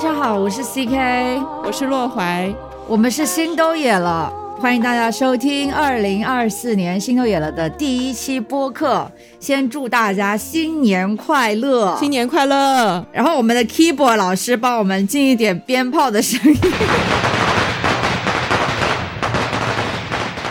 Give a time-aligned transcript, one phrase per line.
[0.00, 2.50] 家好，我是 CK，我是洛怀，
[2.88, 9.12] 我们是心都野了，欢迎大家收听二零二四年心都野了的第一期播客。
[9.38, 13.04] 先祝大家新年快乐，新年快乐！
[13.12, 16.58] 然后我们的 keyboard 老师帮我们进一点鞭炮的声音。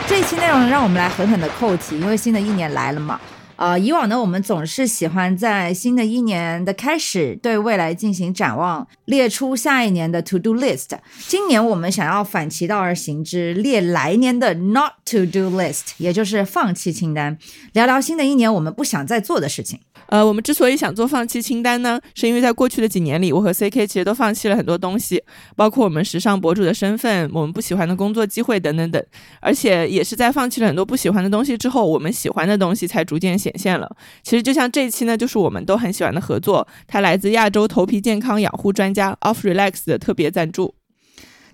[0.06, 3.20] 这期内容让我们来狠狠的扣题，因为新的一年来了嘛。
[3.60, 10.98] 呃，以往呢，我们总是喜欢在新的一年的开始对未来进行展望，列出下一年的 to do list。
[11.28, 17.38] 今年我们想要反其道而行之，列来年的 not to do list，也就是放弃清单，
[17.74, 19.82] 聊聊新的一年我们不想再做的事情。
[20.10, 25.24] 呃，我们之所以想做放弃清单呢，是因为在过去的几年里，我和 CK 其实都放弃了很多东西，
[25.56, 29.04] 包括我们时尚博主的身份，我们不喜欢的工作机会等等等。
[29.40, 33.90] 而且也是在放弃了很多不喜欢的东西之后，我们喜欢的东西才逐渐显现了。
[34.24, 40.79] 其实就像这一期呢，就是我们都很喜欢的合作，它来自亚洲头皮健康养护专家 Off Relax 的特别赞助。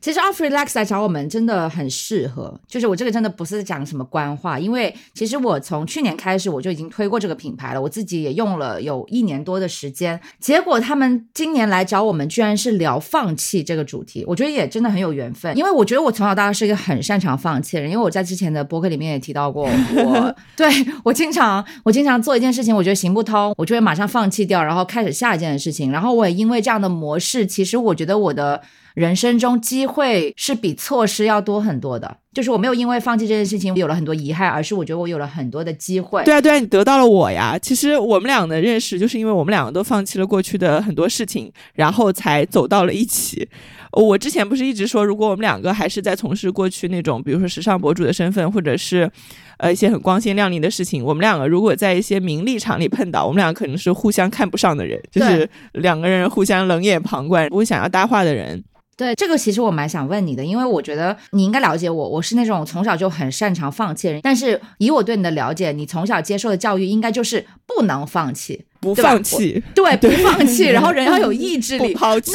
[0.05, 10.21] 其实 Off Relax 来找我们真的很适合，就是我这个真的不是讲什么官话，因为其实我从去年开始我就已经推过这个品牌了，我自己也用了有一年多的时间。
[10.39, 15.57] 结果他们今年来找我们，居然是聊放弃这个主题，我觉得也真的很有缘分。
[15.57, 20.67] 因为我觉得我从小到大是一个很擅长放弃的人，因为我在之前的博客里面也提到过， 我对
[21.03, 25.91] 我经常我经常做一件事情，我觉得行不通，我就会马上放弃掉，然后开始下一件事情。
[25.91, 28.61] 然后我也因为这样的模式，其实我觉得我的。
[28.95, 36.23] 人生中机会是比措施要多很多的，就是我没有因为放弃这件事情有了很多遗憾，而是我觉得我有了很多的机会。
[36.23, 37.59] 对啊，对啊，你得到了我呀。
[37.61, 43.47] 其实我们俩的认识，就是因为我们两个都放弃了过去的很多事情，然后才走到了一起。
[43.91, 49.11] 我之前不是一直说，如果我们两个还是在从事过去那种，比如说时尚博主的身份，或者是
[49.57, 58.63] 呃一些很光鲜亮丽的事情，我们两个如果在一些名利场里碰到，我们两个可能是互相看不上的人，就是两个人互相冷眼旁观，不会想要搭话的人。
[58.97, 64.21] 对这个，其实我蛮想问你的，因为我觉得你应该了解我，我是那种从小就很擅长放弃的人。
[64.23, 72.31] 但是以我对你的了解，你从小接受的教育应该就是不能放弃，不放弃，对， 不放弃，然后 人要有意志力，不抛弃。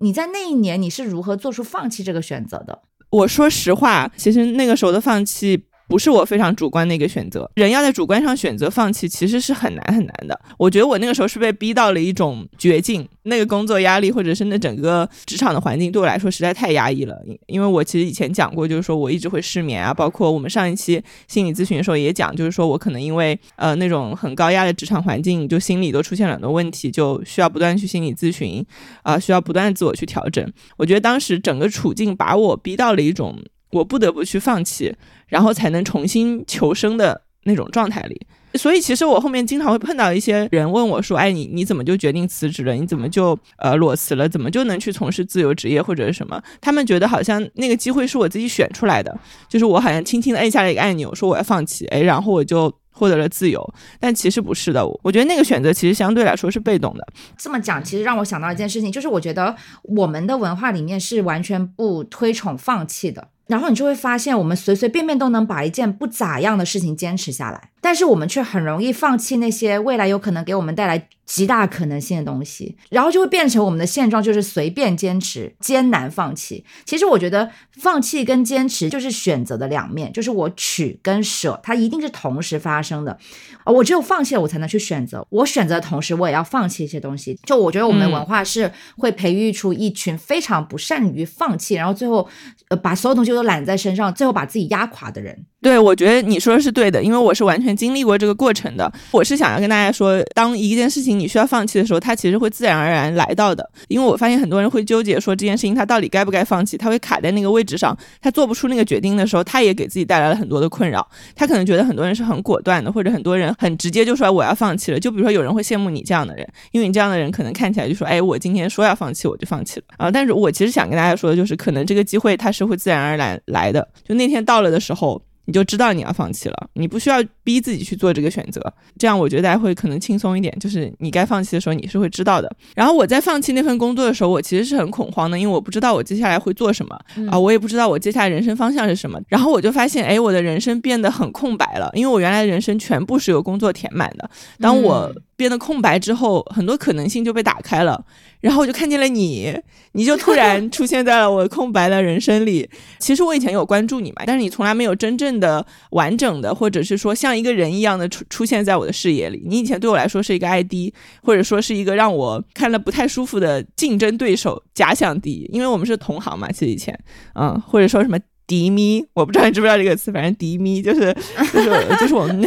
[0.00, 2.82] 你在那一年你是如何做出放弃这个选择的？
[3.10, 5.64] 我说实话，其实那个时候的放弃。
[5.88, 10.38] 不是我非常主观的一个选择，人要在主观上选择放弃，其实是很难很难的。
[10.58, 17.14] 我觉得我那个时候是被逼到了一种绝境，那个工作压力或者是那整个职场的环境对我来说实在太压抑了。
[17.26, 28.64] 因因为我其实以前讲过，就是说我一直会失眠啊，包括我们上一期心理咨询的时候也讲，就是说我可能因为呃那种很高压的职场环境，就心理都出现了很多问题，就需要不断去心理咨询
[29.02, 30.50] 啊，需要不断自我去调整。
[30.76, 33.38] 我觉得当时整个处境把我逼到了一种。
[33.74, 34.94] 我不得不去放弃，
[35.26, 38.26] 然后才能重新求生的那种状态里。
[38.54, 42.72] 所以，其实我后面经常会碰到一些人问我说：“哎，你你怎么就决定辞职了？
[42.72, 44.28] 你怎么就呃裸辞了？
[44.28, 49.18] 怎么就能去从事自由职业或者是什么？”他们觉得好像那个机会是我自己选出来的，
[49.48, 53.60] 就是我好像轻轻的按下了一个按钮，说我要放弃，哎，然后我就获得了自由。
[53.98, 57.04] 但其实不是的，我觉得那个选择其实相对来说是被动的。
[57.36, 63.30] 这么讲，其实让我想到一件事情，就是我觉得我们的文化里面是完全不推崇放弃的。
[63.46, 76.64] 然后你就会发现，我们随随便便都能把一件不咋样的事情坚持下来，但是我们却很容易放弃那些未来有可能给我们带来极大可能性的东西，然后就会变成我们的现状，就是随便坚持，艰难放弃。
[76.84, 83.18] 其实我觉得，放弃跟坚持就是选择的两面，就是我取跟舍，它一定是同时发生的。
[83.64, 85.26] 啊，我只有放弃了，我才能去选择。
[85.30, 87.38] 我选择的同时，我也要放弃一些东西。
[87.44, 92.28] 就我觉得，我们的文化是会培育出一群非常不善于放弃，然后最后
[92.68, 95.44] 呃把所有东西都揽在身上，最后把自己压垮的人。
[95.60, 98.92] 对，我觉得你说的是对的，因为我是完全经历过这个过程的。
[99.10, 103.66] 我是想要跟大家说，当一件事情你需要放弃的时候，它其实会自然而然来到的。
[103.88, 111.08] 因为我发现很多人会纠结说这件事情他到底该不该放弃，他会卡在那个位置上，他做不出那个决定的时候，他也给自己带来了很多的困扰。
[111.34, 115.00] 他可能觉得很多人是很果断的，或者很多人很直接就说我要放弃了。
[115.00, 120.10] 就比如说有人会羡慕你这样的人，因为你这样的人可能看起来就说，哎，我今天说要放弃我就放弃了啊。
[120.10, 125.20] 但是我其实想跟大家说的就是，可能这个机会它是会自然而然来的，就那天到了的时候。
[125.46, 128.62] 你就知道你要放弃了，你不需要逼自己去做这个选择，
[128.98, 130.50] 这样我觉得大家会可能轻松一点。
[130.58, 132.50] 就是你该放弃的时候，你是会知道的。
[132.74, 136.98] 然后我在放弃那份工作的时候，我其实是很恐慌的，因为我不知道我接下来会做什么
[137.30, 139.20] 啊，我也不知道我接下来人生方向是什么。
[139.28, 144.30] 然后我就发现，哎，我的人生变得很空白了，因为我原来的人生全部是由工作填满的。
[144.58, 148.02] 当我变得空白之后，很多可能性就被打开了。
[148.44, 149.58] 然后我就看见了你，
[149.92, 152.68] 你就突然出现在了我空白的人生里。
[153.00, 159.42] 其实我以前有关注你嘛，但是你从来没有真正的、完整的，或者是说像一个人一样的出出现在我的视野里。
[159.46, 160.92] 你以前对我来说是一个 ID，
[161.22, 166.52] 或者说是一个让我看了不太舒服的竞争对手、假想敌，因为我们是同行嘛。
[166.52, 166.98] 其实以前，
[167.34, 168.18] 嗯，或者说什么。
[168.46, 171.14] 迪咪，我不知道你知不知道这个词，反正迪咪就是
[171.52, 172.44] 就是就是我们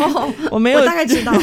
[0.52, 1.34] 我没有大概知道，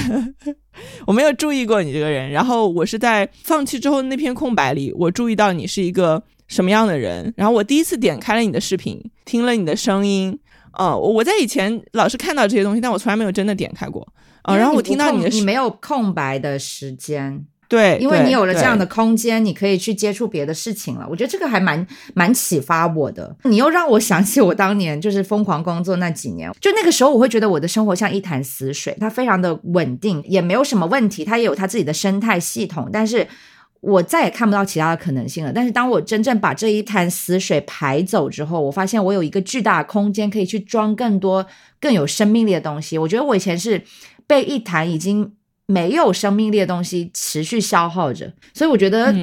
[1.06, 2.30] 我没有注意过你这个人。
[2.30, 7.32] 然后我是在放弃之后那片空白里，我注意到你是一个什么样的人。
[7.36, 10.38] 然后我第一次点开了你的视频，听了你的声音。
[10.76, 14.06] 呃，我在以前老是看到这些东西，但我从来没有真的点开过。
[14.42, 17.44] 啊，然后我听到你的，你没有空白的时间。
[17.68, 21.06] 对，因为你有了这样的空间，你可以去接触别的事情了。
[21.08, 23.34] 我觉得这个还蛮蛮启发我的。
[23.44, 32.90] 你又让我想起我当年就是疯狂工作那几年，就那个时候我会觉得我的生活像一潭死水，它非常的稳定，也没有什么问题，它也有它自己的生态系统。
[32.92, 33.26] 但是
[33.80, 35.52] 我再也看不到其他的可能性了。
[35.52, 41.46] 但是当我真正把这一潭死水排走之后，我发现我有一个巨大的空间可以去装更多
[41.80, 42.98] 更有生命力的东西。
[42.98, 43.82] 我觉得我以前是
[44.26, 45.32] 被一潭已经。
[45.66, 49.14] 没有生命力的东西持续消耗着，所以我觉得，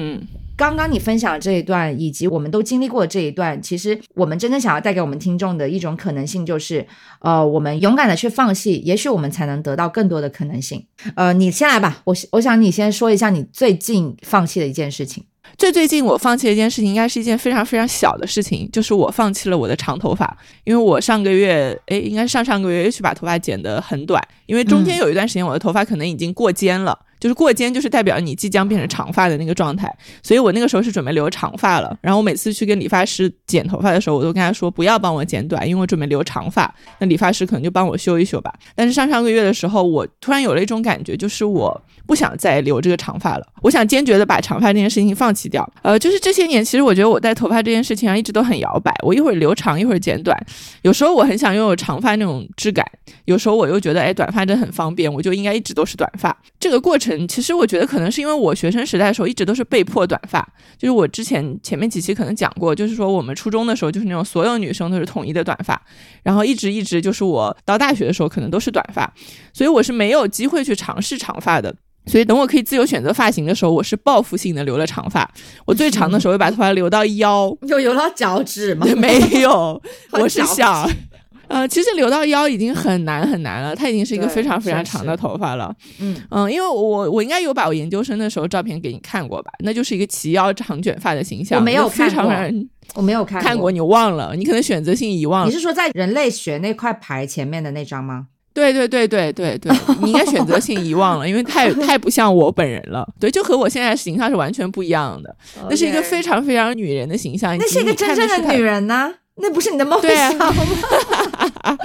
[0.56, 6.86] 刚刚你分享的这一段，以及我们都经历过这一段，其实我们真正想要带给我们听众的一种可能性，就是
[7.20, 10.84] 呃，我们勇敢的去放弃，也许我们才能得到更多的可能性。
[11.14, 15.24] 呃，你先来吧，我我想你先说一下你最近放弃的一件事情。
[15.58, 26.98] 最最近我放弃了一件事情，应该是一件非常非常小的事情，就是我放弃了我的长头发，因为我上个月，哎，应该上上个月又去把头发剪得很短，因为中间有一段时间我的头发可能已经过肩了。
[27.22, 29.88] 就是过肩，就是代表你即将变成长发的那个状态，
[30.24, 31.96] 所以我那个时候是准备留长发了。
[32.00, 36.74] 然后我每次去跟理发师剪头发的时候，我都跟他说不要帮我剪短，因为我准备留长发。
[36.98, 38.52] 那理发师可能就帮我修一修吧。
[38.74, 45.64] 但是上上个月的时候，我突然有了一种感觉，就是我不想再留这个长发了，我想坚决的把长发这件事情放弃掉。
[45.82, 50.36] 呃，就是这些年，其实我觉得我在头发这件事情上一直都很摇摆，我一会儿留长，一会儿剪短。
[50.82, 52.84] 有时候我很想拥有长发那种质感，
[53.26, 56.36] 有时候我又觉得哎，短发真的很方便，我就应该一直都是短发。
[56.58, 57.11] 这个过程。
[57.28, 60.46] 其实我觉得可能是因为我学生时代的时候一直都是被迫短发，
[60.78, 65.80] 就是我之前前面几期可能讲过，就是说我们初中的时候就是那种所有女生都是统一的短发，
[66.22, 69.12] 然后一直一直就是我到大学的时候可能都是短发，
[69.52, 71.74] 所以我是没有机会去尝试长发的。
[72.06, 75.30] 所以等我可以自由选择发型的时候，我是报复性的留了长发。
[75.64, 78.84] 我最长的时候把头发留到腰， 有留到脚趾吗？
[78.98, 79.80] 没有，
[80.10, 80.90] 我是想。
[81.52, 85.74] 呃，其实留到腰已经很难很难了，它已经是一个非常非常长的头发了。
[86.00, 89.52] 嗯嗯，因为我我应该有把我研究生的时候照片给你看过吧？
[89.62, 91.58] 那就是一个齐腰长卷发的形象。
[91.58, 92.32] 我没有看过，
[92.94, 94.34] 我没有看看过，你忘了？
[94.34, 95.46] 你可能选择性遗忘了。
[95.46, 98.28] 你是说在人类学那块牌前面的那张吗？
[98.54, 99.72] 对对对对对对，
[100.02, 103.06] 你应该选择性遗忘了，因为太 太不像我本人了。
[103.20, 105.36] 对，就和我现在形象是完全不一样的。
[105.68, 107.56] 那是一个非常非常女人的形象。
[107.58, 109.12] 那是一个真正的女人呢？
[109.36, 110.52] 那不是你的梦想吗？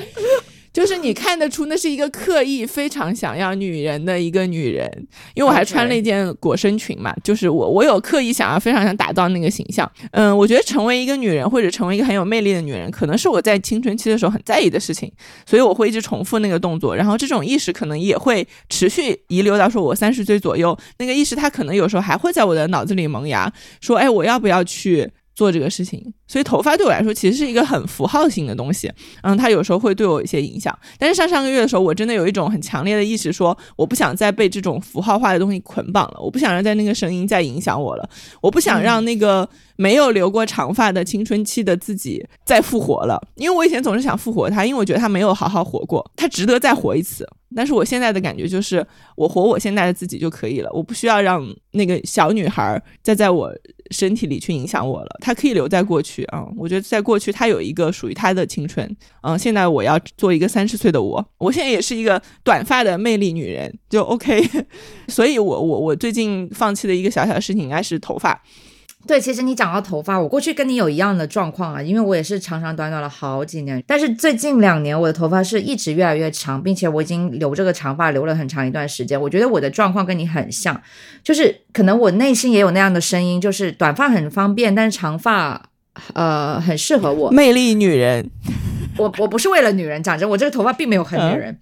[0.74, 4.88] 就是你看得出，那是一个刻意非常想要女人的一个女人，
[5.34, 7.12] 因为我还穿了一件裹身裙嘛。
[7.24, 9.92] 就是我，我有刻意想要非常想打造那个形象。
[10.12, 15.12] 嗯，我觉得成为一个女人或者成为一个很有魅力的女人，可能是我在青春期的时候很在意的事情，
[15.48, 16.96] 所以我会一直重复那个动作。
[16.96, 23.52] 然后这种意识可能也会持续遗留到说我三十岁左右，那个意识它可能有时候还会在我的脑子里萌芽，
[23.82, 25.10] 说，哎，我要不要去？
[25.38, 28.92] 做这个事情，所以头发对我来说其实是一个很符号性的东西，
[29.22, 30.76] 嗯，它有时候会对我有一些影响。
[30.98, 38.10] 但是上上个月的时候，我真的有一种很强烈的意识，说我不想再被这种符号化的东西捆绑了，我不想让在那个声音再影响我了，
[38.42, 39.48] 我不想让那个
[39.78, 47.26] 没有留过长发的青春期的自己再复活了，因为我以前总是想复活他，因为我觉得他没有好好活过，他值得再活一次。
[47.56, 51.42] 但是我现在的感觉就是，我活我现在的自己就可以了，我不需要让
[51.72, 53.50] 那个小女孩再在我
[53.90, 56.46] 身体里去影响我了，她可以留在过去啊。
[56.58, 58.86] 我觉得在过去，她有一个属于她的青春，
[59.22, 64.44] 嗯，现在我要做一个三十岁的我，我现在也是一个短发的魅力女人，就 OK。
[65.08, 68.44] 所以我我我最近放弃的一个小小的事情应该是头发。
[69.08, 79.20] 对，其实你讲到头发，我过去跟你有一样的状况啊，因为我也是长长短短了好几年，但是最近两年我的头发是一直越来越长，并且我已经留这个长发留了很长一段时间。
[79.20, 80.80] 我觉得我的状况跟你很像，
[81.24, 85.70] 就是可能我内心也有那样的声音，就是短发很方便，但是长发
[86.14, 88.30] 呃很适合我，魅力女人。
[88.98, 91.58] 我我不是为了女人讲真，我这个头发并没有很女人，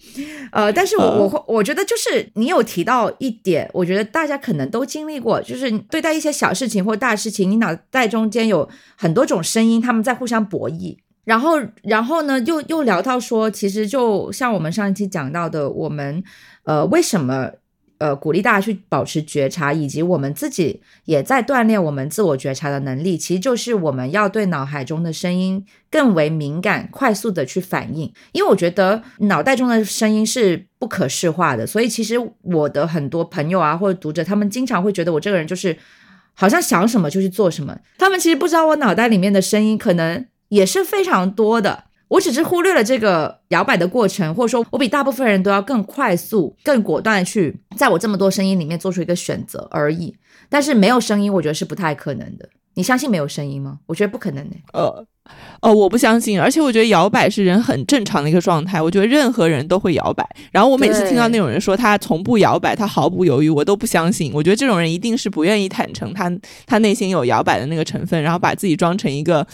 [0.51, 16.23] 呃，但是我我会我觉得就是你有提到一点，我觉得大家可能都经历过，就是对待一些小事情或大事情，你脑袋中间有很多种声音，他们在互相博弈，然后然后呢，又又聊到说，其实就像我们上一期讲到的，我们
[16.63, 17.51] 呃为什么
[17.97, 23.17] 呃鼓励大家去保持觉察，以及我们自己也在锻炼我们自我觉察的能力。
[23.17, 28.11] 其实就是我们要对脑海中的声音更为敏感，快速的去反应。
[28.31, 35.77] 因为我觉得脑袋中的声音是不可视化的，所以其实我的很多朋友啊或者读者，他们经常会觉得我这个人就是
[36.33, 37.77] 好像想什么就去做什么。
[37.97, 41.85] 他们其实不知道我脑袋里面的声音可能也是非常多的。
[42.15, 50.15] 我只是忽略了这个摇摆的过程，或者说，我比大部分人都要更快速、更果断的去在我这么多声音里面做出一个选择而已。
[50.47, 52.47] 但是没有声音，我觉得是不太可能的。
[52.75, 53.79] 你相信没有声音吗？
[53.85, 54.55] 我觉得不可能的。
[54.71, 55.05] 呃，
[55.61, 56.39] 哦，我不相信。
[56.39, 58.81] 而且我觉得摇摆是人很正常的一个状态。
[58.81, 60.25] 我觉得任何人都会摇摆。
[60.51, 64.31] 然后我每次听到那种人说他从不摇摆，他毫不犹豫，我都不相信。
[64.33, 66.31] 我觉得这种人一定是不愿意坦诚他
[66.65, 69.45] 他内心有摇摆的那个成分，然后把自己装成一个。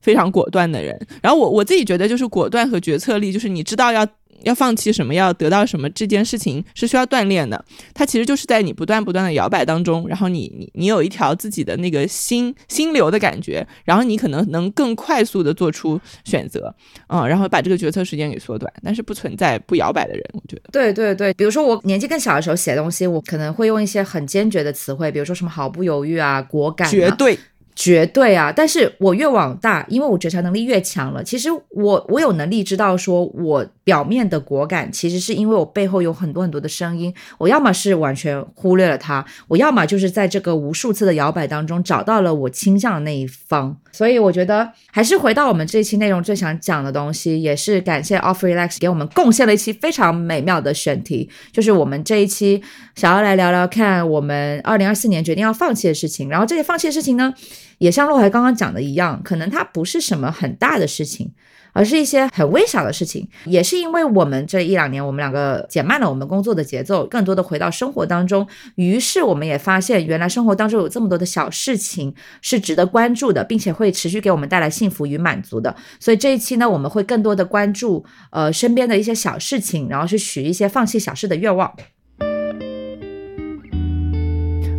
[0.00, 4.06] 非常果断的人，然后我我自己觉得就是果断和决策力，就是你知道要
[4.44, 7.62] 要放弃什么，要得到什么，这件事情是需要锻炼的。
[7.92, 16.74] 它其实就是在你不断不断的摇摆当中，然后你你你有一条自己的那个心心流的感觉，然后你可能能更快速的做出选择，
[17.08, 18.72] 嗯，然后把这个决策时间给缩短。
[18.82, 20.70] 但是不存在不摇摆的人，我觉得。
[20.72, 27.38] 对对对，比如说我年纪更小的时候写东西，我可能会用一些很坚决的词汇，比如说什么毫不犹豫啊，果敢，绝对。
[27.80, 28.52] 绝对啊！
[28.54, 31.24] 但是我越往大，因为我觉察能力越强了。
[31.24, 37.14] 其实我我有能力知道，说我表面的果敢，其实是因为我背后有很多很多的声音。
[37.38, 43.78] 我要么是完全忽略了它，我要么就是在这个无数次的摇摆当中找到了我倾向的那一方。
[43.92, 52.62] 所以我觉得还是回到我们这一期内容最想讲的东西，也是感谢 Off Relax 给我们贡献了一期非常美妙的选题，就是我们这一期
[52.94, 56.28] 想要来聊聊看我们二零二四年决定要放弃的事情。
[56.28, 57.34] 然后这些放弃的事情呢？
[57.78, 61.32] 也像洛怀刚刚讲的一样，可能它不是什么很大的事情，
[61.72, 63.28] 而是一些很微小的事情。
[63.44, 68.46] 也是因为我们这一两年，我们两个减慢了我们工作的节奏，更多的回到生活当中。
[68.74, 75.74] 于是我们也发现，原来生活当中有这么多的小事情是值得关注的，并且会持续给我们带来幸福与满足的。
[75.98, 81.74] 所以这一期呢，我们会更多的关注呃身边的一些小事情，然后去许一些放弃小事的愿望。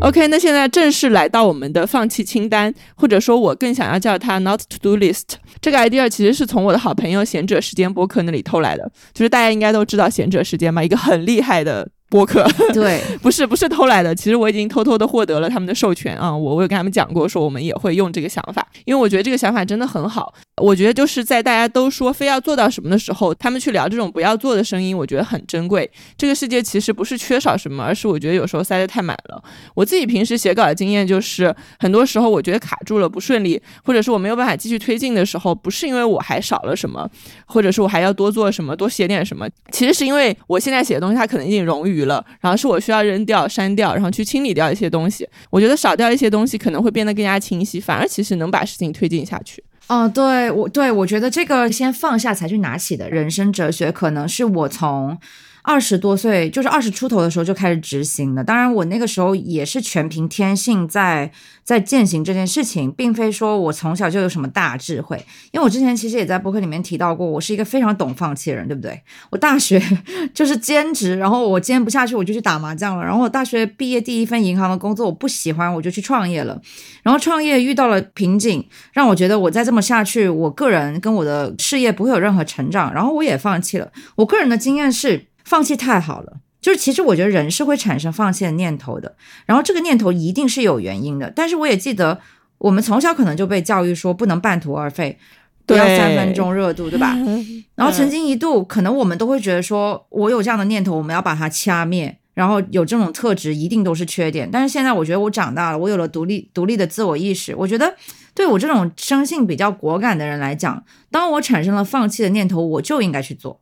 [0.02, 5.36] OK，那现在正式来到我们的放弃清单，或者说我更想要叫它 Not to Do List。
[5.62, 11.88] 这个 idea 其实是从我的好朋友贤者时间播客那里偷来的，就是大家应该都知道贤者时间嘛，一个很厉害的。
[12.12, 20.34] 播客 对， 不是不是偷来的，其实我已经偷偷的获得了他们的授权啊，我我有跟他们讲过，说我们也会用这个想法，因为我觉得这个想法真的很好。
[20.62, 25.90] 我觉得就是在大家都说非要做到什么的时候，他们去聊这种不要做的声音，我觉得很珍贵。
[26.18, 29.42] 这个世界其实不是缺少什么，而是我觉得有时候塞得太满了。
[29.74, 37.10] 我自己平时写稿的经验就是，很多时候我觉得卡住了，不顺利，或者是我没有办法继续推进的时候，不是因为我还少了什么，
[37.46, 42.01] 或者是我还要多做什么，多写点什么，其实是因为我现在写的东西它可能已经冗余。
[42.06, 45.28] 了，然后是我需要扔掉、删掉，然后去清理掉一些东西。
[45.50, 49.64] 我觉得少掉一些东西可能会变得更加清晰，反而其实能把事情推进下去。
[49.88, 55.18] 哦，对我对我觉得这个先放下才去拿起的人生哲学，可能是我从。
[55.64, 58.44] 二十多岁，就是二十出头的时候就开始执行的。
[58.44, 61.32] 当然，我那个时候也是全凭天性在
[61.64, 65.24] 在践行这件事情，并非说我从小就有什么大智慧。
[65.52, 69.02] 因为我之前其实也在博客里面提到过，我是一个非常懂放弃的人，对不对？
[69.30, 69.82] 我大学
[70.34, 73.04] 就是兼职，然后我兼不下去，我就去打麻将了。
[73.04, 76.60] 然后我大学毕业第一份银行的工作我不喜欢，我就去创业了。
[77.04, 82.94] 然后创业遇到了瓶颈，让我觉得我再这么下去，我个人跟我的事业不会有任何成长。
[82.94, 83.92] 然后我也放弃了。
[84.16, 85.28] 我个人的经验是。
[85.44, 91.32] 放弃太好了，就是其实我觉得人是会产生放弃的念头的，然后这个念头一定是有原因的。
[91.36, 92.20] 但是我也记得，
[92.60, 95.18] 我们从小可能就被教育说不能半途而废，
[95.66, 97.18] 不要三分钟热度，对吧？
[97.76, 102.18] 然后曾经一度，可能我们都会觉得说，我有这样的念头，我们要把它掐灭。
[102.34, 104.50] 然后有这种特质，一定都是缺点。
[104.50, 107.54] 但是现在我觉得我长大了，我有了独立独立的自我意识。
[107.54, 107.94] 我觉得
[108.34, 110.82] 对我这种生性比较果敢的人来讲，
[111.12, 113.60] 当我产生了放弃的念头，我就应该去做。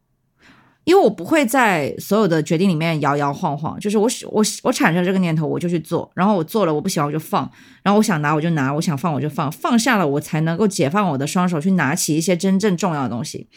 [0.90, 7.48] 因为我不会在所有的决定里面摇摇晃晃，就是我我我产生这个念头我就去做，然后我做了我不喜欢我就放，
[7.84, 13.48] 然后我想拿我就拿，我想放我就放，放下了我才能够解放我的双手去拿起一些真正重要的东西。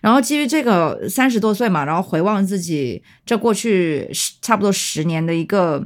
[0.00, 4.08] 然后基于这个三十多岁嘛，然后回望自己这过去
[4.40, 5.84] 差不多十年的一个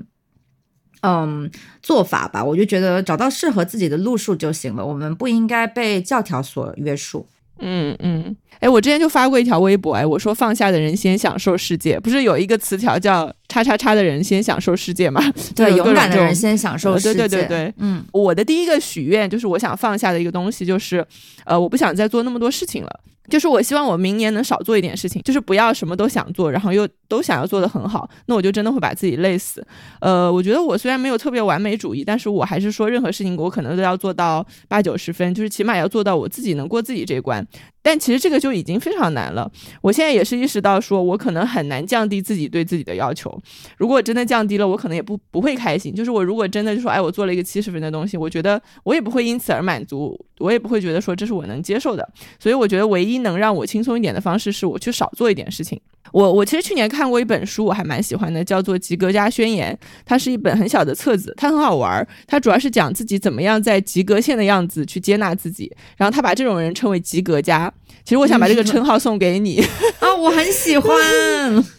[1.00, 1.50] 嗯
[1.82, 7.26] 做法吧，我就觉得找到适合自己的路数就行了，我们不应该被教条所约束。
[7.58, 15.20] 嗯嗯，哎，我之前就发过一条微博，哎，我说放下的人先享受世界，不是有一个词条叫“叉叉叉”的人先享受世界嘛？
[15.54, 17.14] 对，勇敢的人先享受世界。
[17.14, 21.04] 对对对对，嗯，我的第一个许愿就是我想放下的一个东西，就是
[21.44, 23.00] 呃，我不想再做那么多事情了。
[23.30, 29.64] 就是我希望我明年能少做一点事情，就是不要什么都想做，然后又都想要做得很好，那我就真的会把自己累死。
[30.00, 37.46] 呃，我觉得我虽然没有特别完美主义，但是我还是说任何事情我可能都要做到八九十分，就是起码要做到我自己能过自己这一关。
[37.82, 39.50] 但其实这个就已经非常难了。
[39.80, 43.36] 我现在也是意识到，说我可能很难降低自己对自己的要求。
[43.76, 45.94] 如果真的降低了，我可能也不不会开心。
[45.94, 52.08] 就是我如果真的就说，哎，我做了一个七十分的东西，我觉得我也不会因此而满足，我也不会觉得说这是我能接受的。
[52.38, 55.80] 所以我觉得唯一能让我轻松一点的方式，是我去少做一点事情。
[56.12, 59.76] 我我其实去年看过一本书，我还蛮喜欢的，叫做《及格家宣言》。
[60.04, 62.06] 它是一本很小的册子，它很好玩儿。
[62.26, 67.72] 它主要是讲自己怎么样在及格线的样子去接纳自己，然后他把这种人称为及格家。
[68.04, 69.62] 其实我想把这个称号送给你
[70.00, 70.92] 啊，我很喜欢。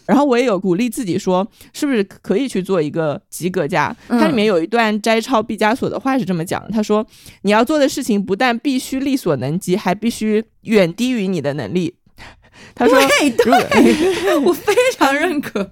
[0.06, 3.96] 然后我也有鼓励自己说，是不是可以去做一个及格家？
[4.08, 7.06] 它里面有一段摘抄毕加索的话是这么讲的：他说，
[7.44, 11.94] 你要做的事情不但必须力所能及，还必须远低于你的能力。
[12.76, 12.98] 他说
[13.44, 15.70] ：“对， 我非常认可，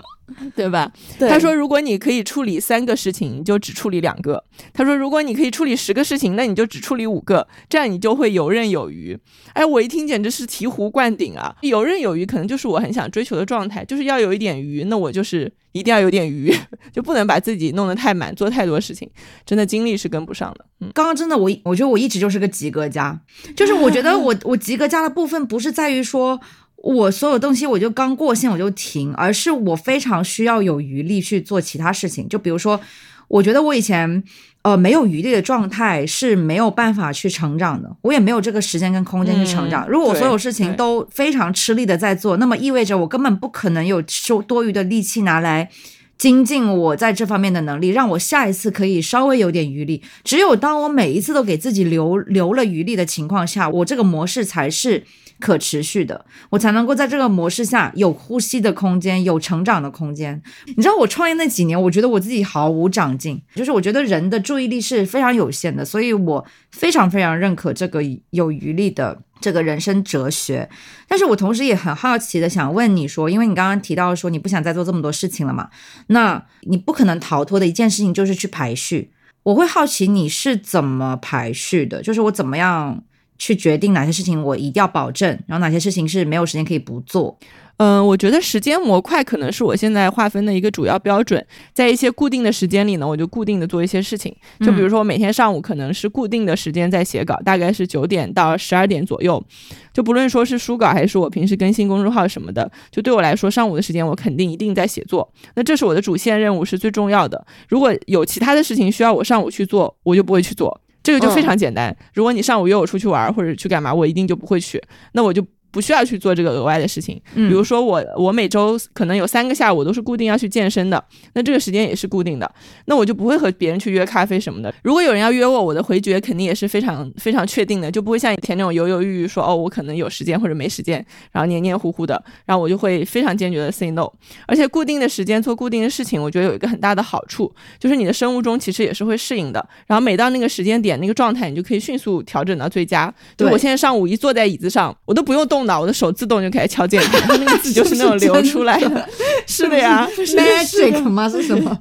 [0.56, 9.18] 对吧？”他说：“如果你可以处理三个事情，你就只处理两个。”他说：“如果你可以处理十个事情，那你就只处理五个，这样你就会游刃有余。”
[9.54, 11.56] 哎，我一听简直是醍醐灌顶啊！
[11.62, 14.86] 游刃有余可能就是我很想追求的状态，就是要有一点余。
[14.86, 16.54] 那我就是一定要有点余，
[16.94, 19.10] 就不能把自己弄得太满，做太多事情，
[19.46, 20.66] 真的精力是跟不上的。
[20.80, 23.20] 嗯，刚刚真的我，我觉得我一直就是个及格家，
[23.58, 26.40] 就是我觉得 我我及格家的部分不是在于说。
[26.84, 32.28] 我所有东西我就刚过线我就停，而是我非常需要有余力去做其他事情。
[32.28, 32.82] 就比如说，
[33.28, 34.24] 我觉得我以前
[34.64, 39.88] 呃没有余力的状态是没有办法去成长的，我也没有这个时间跟空间去成长。
[39.88, 45.70] 如果我所有事情都非常吃力的在做，那么意味着我根本不可能有收多余的力气拿来
[46.18, 50.02] 精进我在这方面的能力，让我下一次可以稍微有点余力。
[50.24, 55.04] 只有当我每一次都给自己留留了余力的情况下，我这个模式才是。
[55.42, 60.42] 可持续的，我才能够在这个模式下有呼吸的空间，有成长的空间。
[60.68, 70.70] 你知道我创业那几年，我觉得我自己毫无长进，就是我觉得人的注意力是非常有限的，所以我非常非常认可这个有余力的这个人生哲学。
[71.08, 75.70] 但是我同时也很好奇的想问你说，因为你刚刚提到说你不想再做这么多事情了嘛，
[76.08, 79.12] 那你不可能逃脱的一件事情就是去排序。
[79.44, 83.04] 我会好奇你是怎么排序的，就是我怎么样。
[83.42, 87.36] 去决定哪些事情我一定要保证，然后哪些事情是没有时间可以不做。
[87.78, 91.44] 嗯，我觉得时间模块可能是我现在划分的一个主要标准。
[91.74, 94.32] 在一些固定的时间里呢，我就固定的做一些事情。
[94.60, 99.44] 就比如说，我每天上午可能是固定的时间在写稿，大概是九点到十二点左右。
[99.92, 105.28] 就不论说是书稿还是我平时更新公众号什么的，就对我来说，上午的时间我肯定一定在写作。
[105.56, 107.44] 那这是我的主线任务，是最重要的。
[107.68, 110.80] 如果有其他的事情需要我上午去做，我就不会去做。
[111.04, 111.96] 这个就非常简单。
[112.14, 114.82] 如果你上午约我出去玩或者去干嘛，我一定就不会去。
[115.14, 115.46] 那我就。
[115.72, 121.04] 不需要去做这个额外的事情，比如说我我每周可能有三个下午都是固定要去健身的，
[121.34, 122.52] 那这个时间也是固定的，
[122.86, 124.74] 那我就不会和别人去约咖啡什么的。
[124.84, 134.10] 如果有人要约我，我的回绝肯定也是非常非常确定的，就不会像以前那种犹犹豫豫说哦我可能有时间或者没时间，然后黏黏糊糊的，然后我就会非常坚决的 say no。
[134.48, 143.14] 而且固定的时间做固定的事情，我觉得有一个很大的好处，就是你的生物钟其实也是会适应的，然后每到那个时间点那个状态，你就可以迅速调整到最佳。
[143.38, 145.61] 就我现在上午一坐在椅子上，我都不用动。
[145.62, 149.08] 动脑，我的手自动就开始敲键盘，那个字就是那种流出来的，
[149.46, 151.30] 是的呀， magic 吗？
[151.30, 151.78] 是什么？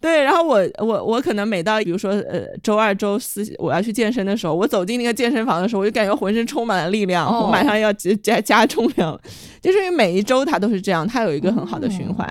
[0.00, 9.20] 对，然后我我我可能每到比如说呃周二周四我要去健身的时候，我走进那个健身房的时候，我就感觉浑身充满了力量，我马上要加加加重量了。
[9.60, 12.26] 就是因为每一周它都是这样，它有一个很好的循环，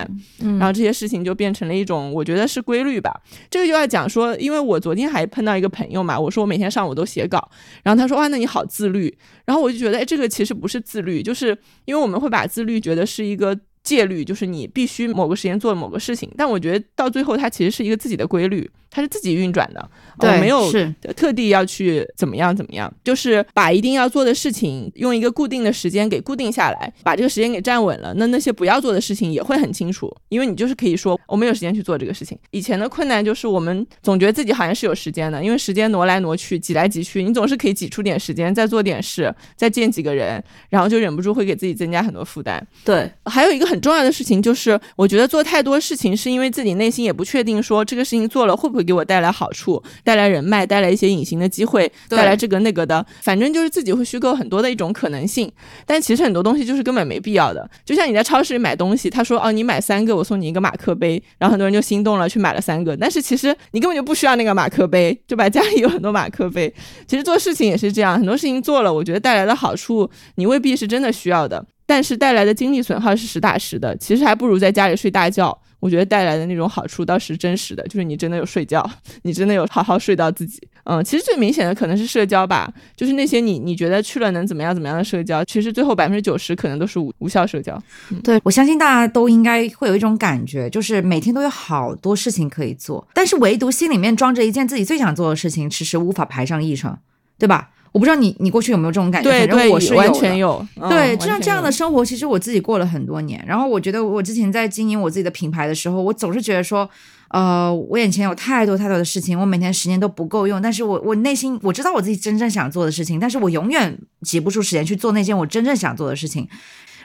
[0.57, 3.13] 然后这些事情就变成了一种我觉得是规律吧。
[3.51, 7.51] 这个就要讲说，因为我昨天还碰到一个朋友嘛，我说我每天上午都写稿，
[7.83, 11.55] 然后他说哇那你好自律，然后我就觉得哎这个其实不是自律，就是
[11.85, 13.55] 因为我们会把自律觉得是一个。
[13.83, 18.69] 戒律就是你必须某个时间做某个事情，但我觉得到最后它其实是一个自己的规律。
[18.91, 20.71] 它是自己运转的，对，没有
[21.15, 28.13] 特地要去怎么样怎么样，就是把一定要做的事情用一个固定的时间给固定下来，把这个时间给站稳了。
[28.15, 32.37] 那那些不要做的事情也会很清楚，因为你就是可以说我没有时间去做这个事情。
[32.49, 42.65] 以前的困难就是我们总觉得自己好像是有时间的，因为时间挪来挪去，挤来挤去，你总是可以挤出点时间再做点事，再见几个人，然后就忍不住会给自己增加很多负担。
[42.83, 48.78] 对，还有一个很重要的事情就是，我觉得做太多事情是因为自己内心也不确定，说这个事情做了会不会。
[48.79, 55.51] 会给我带来好处，带来人脉，带来一些隐形的机会，带来这个那个的，反正就是自己会虚构很多的一种可能性。
[55.85, 57.69] 但其实很多东西就是根本没必要的。
[57.83, 66.73] 就像你在超市里买东西，他说哦，你买三个我送你一个马克杯，然后很多人就心动了去买了三个，但是其实你根本就不需要那个马克杯，就把家里有很多马克杯。
[67.05, 71.65] 其实做事情也是这样，很多事情做了，我觉得带来的好处你未必是真的需要的。
[71.85, 75.59] 但是带来的精力损耗是实打实的，其实还不如在家里睡大觉。
[75.79, 78.89] 我觉得带来的那种好处倒是真实的，就是你真的有睡觉，
[79.23, 80.61] 你真的有好好睡到自己。
[80.83, 87.81] 嗯，其实最明显的可能是社交吧，就是那些你你觉得去了能怎么样怎么样的社交，其实最后百分之九十可能都是无无效社交。
[88.23, 96.97] 对我相信大家都应该会有一种感觉，就是每天都有好多事情可以做，但是唯独心里面装着一件自己最想做的事情，迟迟无法排上议程，
[97.37, 97.69] 对吧？
[97.91, 99.29] 我不知道你你过去有没有这种感觉？
[99.29, 100.65] 反正，我是完全有。
[100.89, 103.43] 对，这样这样的生活，其实我自己过了很多年。
[103.47, 106.87] 然后我觉得我之前在经营我自己的品牌的时候，我总是觉得说，
[107.29, 110.61] 呃，我眼前有太多太多的事情，我每天时间都不够用。
[110.61, 116.47] 但是我我内心我知道我自己真正想做的事情，但是我永远挤不出时间去做那件我真正想做的事情。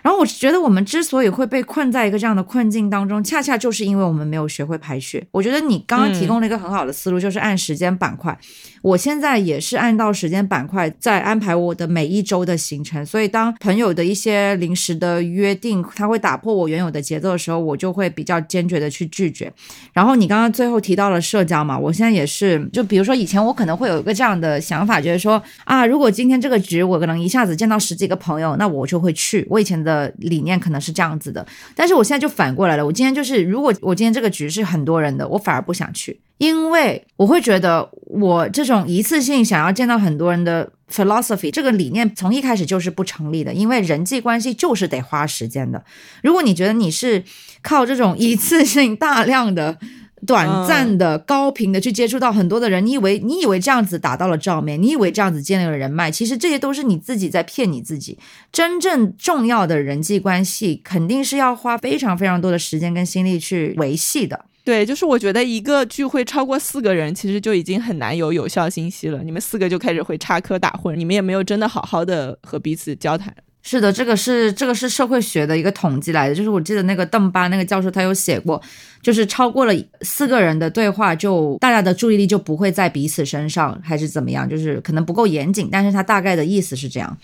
[0.04, 5.26] 然后我觉得我们之所以会被困在一个这样的困境当中，恰恰就是因为我们没有学会排序。
[5.30, 8.38] 我觉得你刚刚提供了一个很好的思路，就是按时间板块。
[8.82, 13.04] 我现在也是按照时间板块在安排我的每一周的行程。
[13.06, 19.50] 所以当朋友的一些临时的约定，他会打破我原有的节奏的时候，我就会比较坚决的去拒绝。
[19.94, 29.46] 然后你刚刚最后提到了社交嘛，我现在也是，就比如说以前我可能会有一个这样的想法，觉得说啊，如果今天这个局我可能一下子见到十几个朋友，那我就会去。
[29.48, 29.93] 我以前的。
[29.94, 32.84] 的理念可能是这样子的，但是我现在就反过来了。
[32.84, 45.84] 我今天就是，如果我今天这个局是很多人的，我反而不想去，因为我会觉得我这种一次性想要见到很多人的 philosophy 这个理念从一开始就是不成立的，因为人际关系就是得花时间的。
[46.22, 47.22] 如果你觉得你是
[47.62, 49.78] 靠这种一次性大量的。
[50.26, 58.18] 短暂的、高频的去接触到很多的人，你以为你以为这样子打到了照面，你以为这样子建立了人脉，其实这些都是你自己在骗你自己。
[58.50, 64.44] 真正重要的人际关系，肯定是要花非常非常多的时间跟心力去维系的。
[64.64, 69.22] 对，就是我觉得一个聚会超过四个人，其实就已经很难有有效信息了。
[69.22, 73.34] 你们四个就开始会插科打诨，你们也没有真的好好的和彼此交谈。
[73.66, 78.60] 是的，这个是这个是社会学的一个统计来的，就是我记得那个邓巴那个教授他有写过，
[79.00, 79.72] 就是超过了
[80.02, 87.16] 四个人的对话，就大家的注意力就不会在彼此身上，还是怎么样，就是可能不够严谨，但是他大概的意思是这样。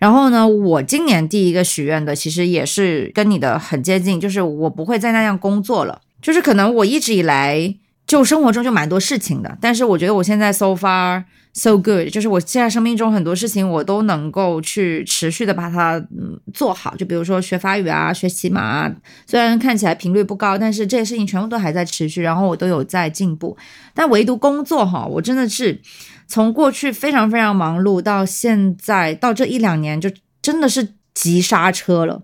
[0.00, 7.72] 然后呢，我今年第一个许愿的其实也是跟你的很接近，就是我不会再那样工作了，就是可能我一直以来
[8.08, 11.22] 就生活中就蛮多事情的，但是我觉得我现在 so far。
[11.54, 18.94] So good，就是我现在生命中很多事情我都能够去持续的把它嗯做好，就比如说学法语啊，学骑马啊，
[19.26, 23.56] 虽然看起来频率不高，但是这些事情全部都还在持续，然后我都有在进步。
[23.92, 25.80] 但唯独工作哈，我真的是
[26.28, 30.08] 从过去非常非常忙碌到现在到这一两年就
[30.40, 32.22] 真的是急刹车了。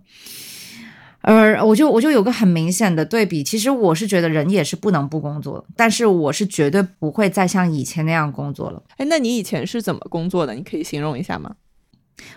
[1.24, 8.82] 呃，我就我就有个很明显的对比，其实我是觉得人也是不能不工作，但是我是绝对不会再像以前那样工作了。
[8.98, 10.54] 哎，那你以前是怎么工作的？
[10.54, 11.54] 你可以形容一下吗？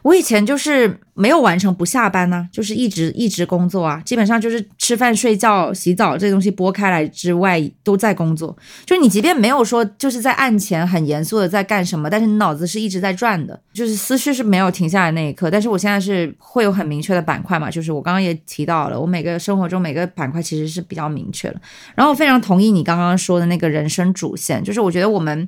[0.02, 8.56] 我以前就是没有完成不下班呢，就是一直一直工作啊，基本上就是吃饭、睡觉、洗澡这东西拨开来之外都在工作。
[8.86, 15.50] 就你即便没有说就是在案前很严肃的在干什么，但是你脑子是一直在转的，就是思绪是没有停下来那一刻。
[15.50, 21.62] 但是我现在是会有很明确的板块嘛，就是我刚刚也提到了，我每个生活中每个板块其实是比较明确的。
[21.96, 25.48] 然后我非常同意你刚刚说的那个人生主线，就是我觉得我们。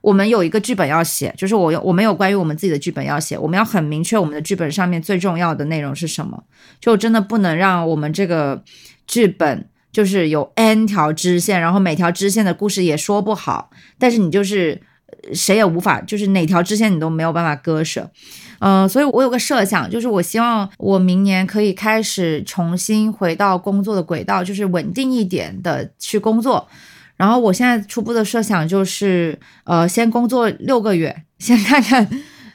[0.00, 6.44] 我们有一个剧本要写，就是我有我们有关于我们自己的剧本要写，我们要很明确我们的剧本上面最重要的内容是什么，
[6.80, 8.62] 就真的不能让我们这个
[9.06, 14.80] 剧本就是有 n 条支线，然后每条支线的故事也说不好，但是你就是
[15.32, 18.08] 谁也无法，就是哪条支线你都没有办法割舍，
[18.60, 26.68] 嗯，所以我有个设想，就是我希望我明年可以开始重新回到工作的轨道，就是稳定一点的去工作。
[27.18, 32.08] 然后我现在初步的设想就是，呃，先工作六个月， 先看看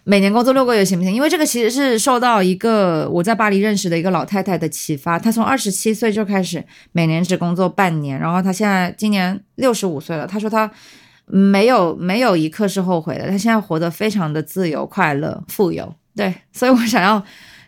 [0.04, 1.14] 每年工作六个月行不行？
[1.14, 10.72] 因为这个其实是受到一个我在巴黎认识的一个老太太的启发，她从二十七岁就开始每年只工作半年，然后她现在今年六十五岁了，她说她
[11.26, 15.94] 没有没有一刻是后悔的，她现在活得非常的自由、快乐、富有。
[16.16, 17.24] 对，所以我想要。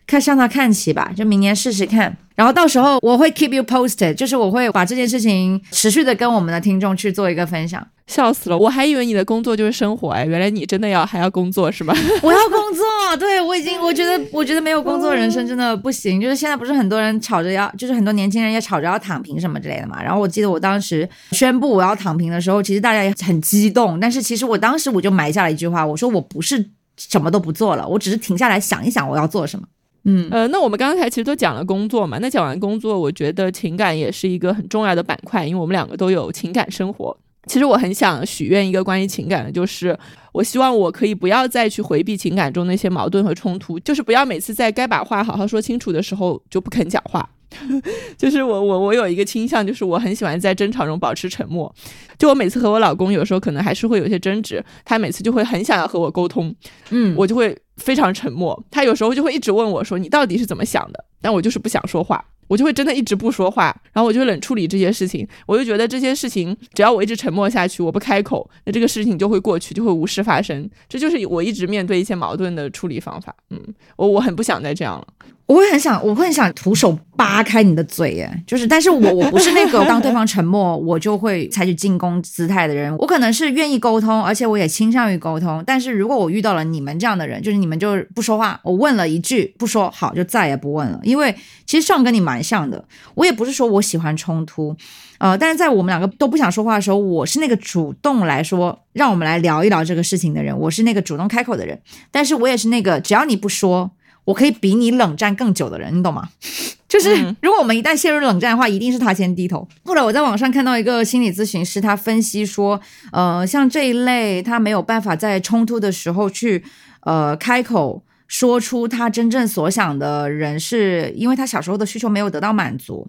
[0.08, 2.16] 看向他看齐吧，就明年试试看。
[2.36, 7.86] 然后到时候我会 keep you posted，就是我会把这件事情持续的跟我们的听众去做一个分享。
[8.08, 11.96] 笑死了，我还以为你的工作就是生活哎，原来你真的要还要工作是吧？
[12.22, 16.22] 我要工作，对我已经，我觉得，我觉得没有工作人生真的不行。
[16.22, 20.04] 就是现在不是很多人吵着要，就是很多年轻人也吵着要躺平什么之类的嘛。
[20.04, 26.64] 然后我记得我当时宣布我要躺平的时候，其实大家也很激动，但是其实我当时我就埋下了一句话，我说我不是
[26.98, 29.66] 什么都不做了，我只是停下来想一想我要做什么。
[30.06, 37.18] 嗯，呃，那我们刚才其实都讲了工作嘛，那讲完工作，我觉得情感也是一个很重要的板块，因为我们两个都有情感生活。
[37.48, 39.98] 其实我很想许愿一个关于情感的，就是
[40.32, 47.28] 我希望我可以不要再去回避情感中那些矛盾和冲突，就是不要每次在该把话好好说清楚的时候就不肯讲话。
[48.18, 51.74] 就是我我我有一个倾向，就是我很喜欢在争吵中保持沉默。
[52.18, 56.54] 就我每次和我老公有时候可能还是会有些争执，他每次就会很想要和我沟通，
[56.90, 58.62] 嗯，我就会非常沉默。
[58.72, 62.24] 他有时候就会一直问我说：“你到底是怎么想的？”但我就是不想说话。
[62.48, 65.28] 我就会真的一直不说话，然后我就冷处理这些事情。
[65.48, 70.70] 我就觉得这些事情，只要我一直沉默下去，我不开口，那这个事情就会过去，就会无事发生。
[70.88, 73.36] 这就是我一直面对一些矛盾的处理方法。
[73.50, 73.60] 嗯，
[73.98, 75.08] 我我很不想再这样了。
[75.48, 82.96] 我会很想，我会很想徒手扒开你的嘴，耶，就是，但是我我不是那个 当对方沉默，我就会采取进攻姿态的人。
[82.98, 85.64] 我可能是愿意沟通，而且我也倾向于沟通。
[85.64, 91.00] 但是如果我遇到了你们这样的人，就是你们就不说话，我问了一句不说，好就再也不问了。
[91.04, 91.36] 因为
[91.68, 94.76] 其实上跟你蛮像的，我也不是说我喜欢冲突，
[95.20, 101.80] 呃，但是在我们两个都不想说话的时候，我是那个主动来说，让我们来聊一聊这个事情的人，我是那个主动开口的人。
[102.10, 103.92] 但是我也是那个只要你不说。
[104.26, 106.28] 我可以比你冷战更久的人，你懂吗？
[106.88, 109.68] 就是如果我们一旦陷入冷战的话，一定是他先低头。
[109.84, 112.80] 后来我在网上看到一个心理咨询师，他分析说，
[113.12, 116.64] 呃，像这一类他没有办法在冲突的时候去
[117.02, 123.08] 呃开口说出他真正所想的人，是因为他小时候的需求没有得到满足，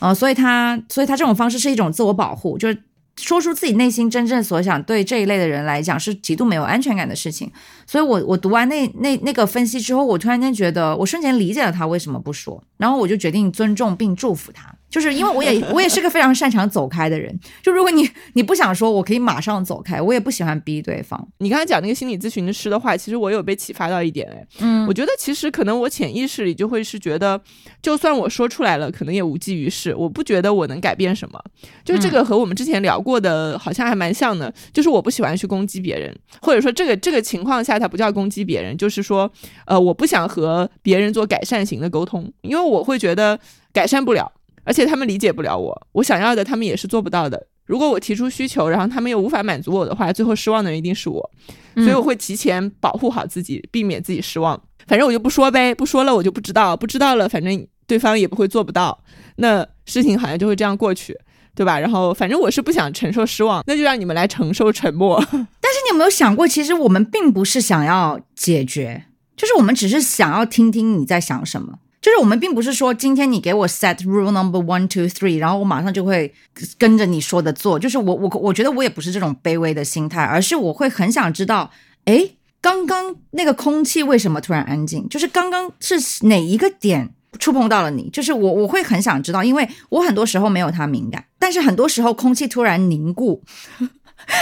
[0.00, 2.82] 呃，所以他所以他这种方式是一种自我保护，就是。
[3.18, 7.50] 说出自己内心真正所想，对这一类的人来讲是极度没有安全感的事情。
[7.86, 14.74] 所以，我我读完那那那个分析之后，我突然间觉得，我瞬间理解了他为什么不说，然后我就决定尊重并祝福他。
[14.90, 21.28] 就是因为我也我也是个非常擅长走开的人，就如果你你不想说，我可以马上走开，我也不喜欢逼对方。
[21.38, 27.40] 你刚才讲那个心理咨询师的话，其实我有被启发到一点，哎，嗯，我觉得其实可能我潜意识里就会是觉得，
[27.82, 31.38] 就算我说出来了，可能也无济于事，我不觉得我能改变什么。
[31.84, 34.52] 就是这个和我们之前聊过的，好像还蛮像的。
[34.72, 39.30] 就是我不喜欢去攻击别人，或者说这个这个情况下，它不叫攻击别人，就是说，
[39.66, 43.38] 呃，我不想和别人做改善型的沟通，因为我会觉得
[43.72, 44.32] 改善不了。
[44.68, 47.46] 而且他们理解不了我，我想要的他们也是做不到的。
[47.64, 51.30] 如果我提出需求，然后他们又无法满足我的话，最后失望的人一定是我。
[51.76, 54.62] 所以我会提前保护好自己，避免自己失望。
[54.86, 59.02] 反正我就不说呗，不说了我就不知道，不知道了反正对方也不会做不到，
[59.36, 61.18] 那事情好像就会这样过去，
[61.54, 61.80] 对吧？
[61.80, 65.18] 然后反正我是不想承受失望，那就让你们来承受沉默。
[65.30, 69.04] 但是你有没有想过，其实我们并不是想要解决，
[69.36, 71.78] 就是我们只是想要听听你在想什么。
[72.08, 76.32] 就是我们并不是说今天你给我 set rule number one two three，然后我马上就会
[76.78, 77.78] 跟着你说的做。
[77.78, 81.70] 就是我我我觉得我也不是这种卑微的心态，而是我会很想知道，
[82.06, 82.30] 哎，
[82.62, 85.06] 刚刚那个空气为什么突然安静？
[85.10, 88.08] 就是刚刚是哪一个点触碰到了你？
[88.08, 93.42] 就是我我会很想知道，因为我很多时候没有他敏感，但是很多时候空气突然凝固，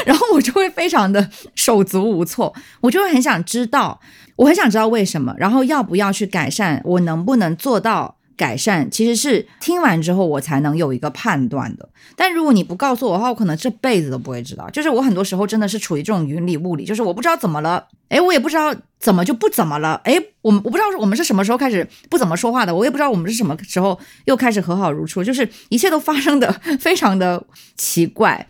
[0.05, 4.01] 然后我就会非常的手足无措，我就会很想知道。
[4.37, 8.91] 我很想知道为什么，然后要不要去改善，我能不能做到改善？
[8.91, 11.89] 其实是听完之后我才能有一个判断的。
[12.15, 14.69] 但如果你不告诉我的话，我可能这辈子都不会知道。
[14.69, 27.43] 就是我很多时候真的是处于这种云里雾里，就是我不知道怎么了，哎，我也不知道怎么就不怎么了，哎，我们我不知道我们是什么时候开始不怎么说话的，我也不知道我们是什么时候又开始和好如初，就是一切都发生的 非常的
[27.79, 28.47] 奇怪。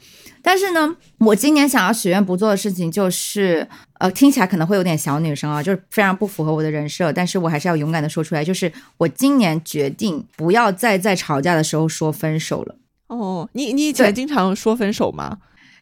[0.47, 3.67] 但是呢，我今年想要许愿不做的事情就是，
[3.99, 12.77] 呃，听起来可能会有点小女生啊，就是非常不符合我的人设，但是我还是要勇敢的说出来，就是我今年决定不要再在吵架的时候说分手了。
[13.09, 15.37] 哦，你你以前经常说分手吗？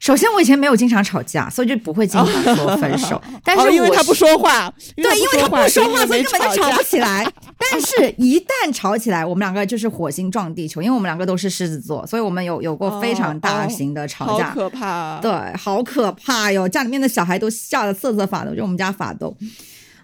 [0.04, 3.18] 首先，我以前没有经常吵架，所以就不会经常说分手。
[3.42, 7.26] 但是因为他不说话，对，因为他不说话，所以根本就吵不起来。
[7.58, 15.18] 但是，一旦吵起来，我们两个就是火星撞地球，因为我们两个都是狮子座，所以我们有有过非常大型的吵架，好可怕。
[15.22, 16.68] 对，好可怕哟！
[16.68, 19.34] 家里面的小孩都吓得瑟瑟发抖，就我们家法斗。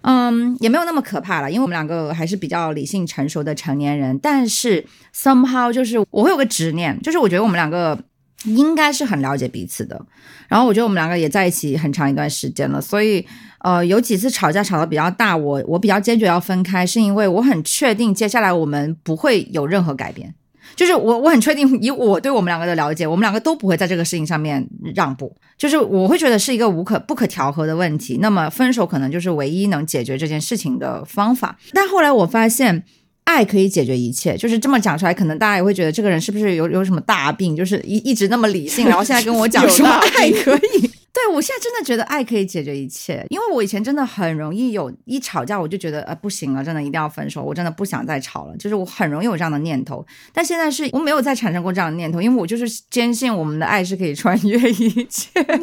[0.01, 4.17] 嗯，也没有那么可怕了，因为我们两个还是比较理性成熟的成年人。
[4.17, 4.83] 但是
[5.15, 7.95] ，somehow 就是我会有个执念，就是我觉得我们两个。
[8.45, 9.99] 应该是很了解彼此的。
[10.47, 13.25] 然后我觉得我们两个也在一起很长一段时间了，所以
[13.59, 20.33] 呃有几次吵架吵得比较大，我我比较坚决要分开，是因为我很确定接下来我们不会有任何改变。
[20.73, 25.35] 就是我我很确定，以我对我们两个的了解，我们两个都不会在这个事情上面让步。
[25.57, 31.57] 就是我会觉得是一个无可不可调和的问题，那么分手可能就是唯一能解决这件事情的方法。
[31.73, 32.83] 但后来我发现，
[33.31, 34.35] 爱可以解决一切。
[34.35, 37.55] 就是这么讲出来，可能大家也会觉得这个人是不是有 有什么大病？
[37.55, 40.91] 就是一一直那么理性， 然后现在跟我讲说爱可以。
[41.13, 50.05] 对，我现在真的觉得爱可以解决一切，因为我以前真的很容易有一吵架我就觉得呃不行了，真的一定要分手，我真的不想再吵了，就是我很容易有这样的念头。
[50.33, 55.59] 但现在是我没有再产生过这样的念头，因为我就是坚信我们的爱是可以穿越一切的。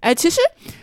[0.00, 0.40] 哎，其实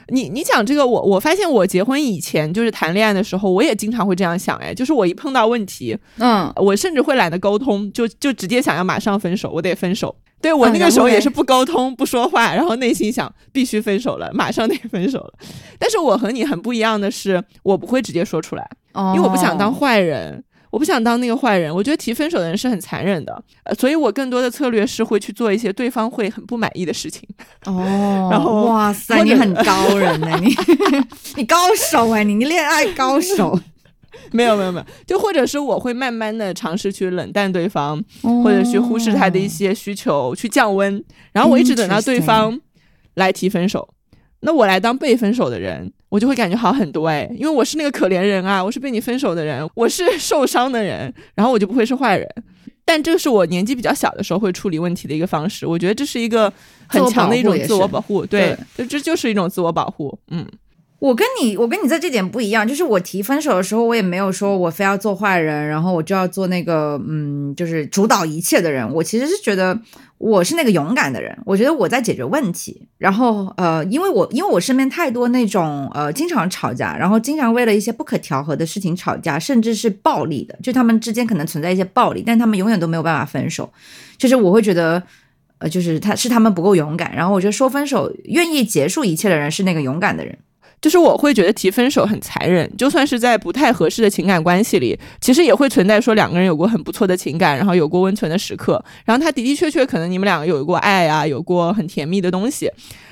[0.10, 10.16] 你你讲这个，我我发现我结婚以前就是谈恋爱的时候，我也经常会这样想，哎，就是我一碰到问题，嗯，我甚至会懒得沟通，就就直接想要马上分手，我得分手。
[10.42, 15.34] 对我那个时候也是不沟通、不说话，然后内心想必须分手了，马上得分手了。
[15.78, 20.42] 但是我和你很不一样的是，我不会直接说出来，哦因为我不想当坏人。
[20.72, 27.28] 我不想当那个坏人，我觉得提分手的人是很残忍的，呃，所以我更多的策略是会去做一些对方会很不满意的事情。
[27.66, 30.56] 哦，然后哇塞，你很高人呢， 你
[31.38, 33.60] 你高手哎，你你恋爱高手，
[34.32, 42.60] 没有没有没有，就或者是我会慢慢的尝试去冷淡对方，或或者去忽视他的一些需求，去降温，然后我一直等到对方
[43.16, 43.90] 来提分手，
[44.42, 52.28] 那我来当被分手的人，我就会感觉好很多哎，因为我是那个可怜人啊，我是被你分手的人，我是受伤的人，然后我就不会是坏人。
[52.84, 56.52] 但这是我年纪比较小的时候会处理问题的一个方式，我觉得这是一个
[56.88, 60.46] 很强的一种自我保护，对，就这就是一种自我保护，嗯。
[60.98, 68.86] 我跟你，我跟你在这点不一样，就是我提分手的时候，我也没有说我非要做坏人，然后我就要做那个，嗯，就是主导一切的人。
[68.94, 69.80] 我其实是觉得
[70.20, 72.88] 我是那个勇敢的人，我觉得我在解决问题。
[73.00, 83.72] 然后，呃，因为我因为我身边太多那种呃经常吵架，然后经常为了一些不可调和的事情吵架，甚至是暴力的，就他们之间可能存在一些暴力，但他们永远都没有办法分手。
[84.18, 85.02] 就是我会觉得。
[85.62, 90.38] 呃，就是他是他们不够勇敢，然后我觉得说分手，愿意结束一切的人是那个勇敢的人。
[90.82, 102.72] 就是我会觉得提分手很残忍，就算是在不太合适的情感关系里，其实也会存在说两个人有过很不错的情感，然后有过温存的时刻，然后他的的确确可能你们两个有过爱啊，有过很甜蜜的东西。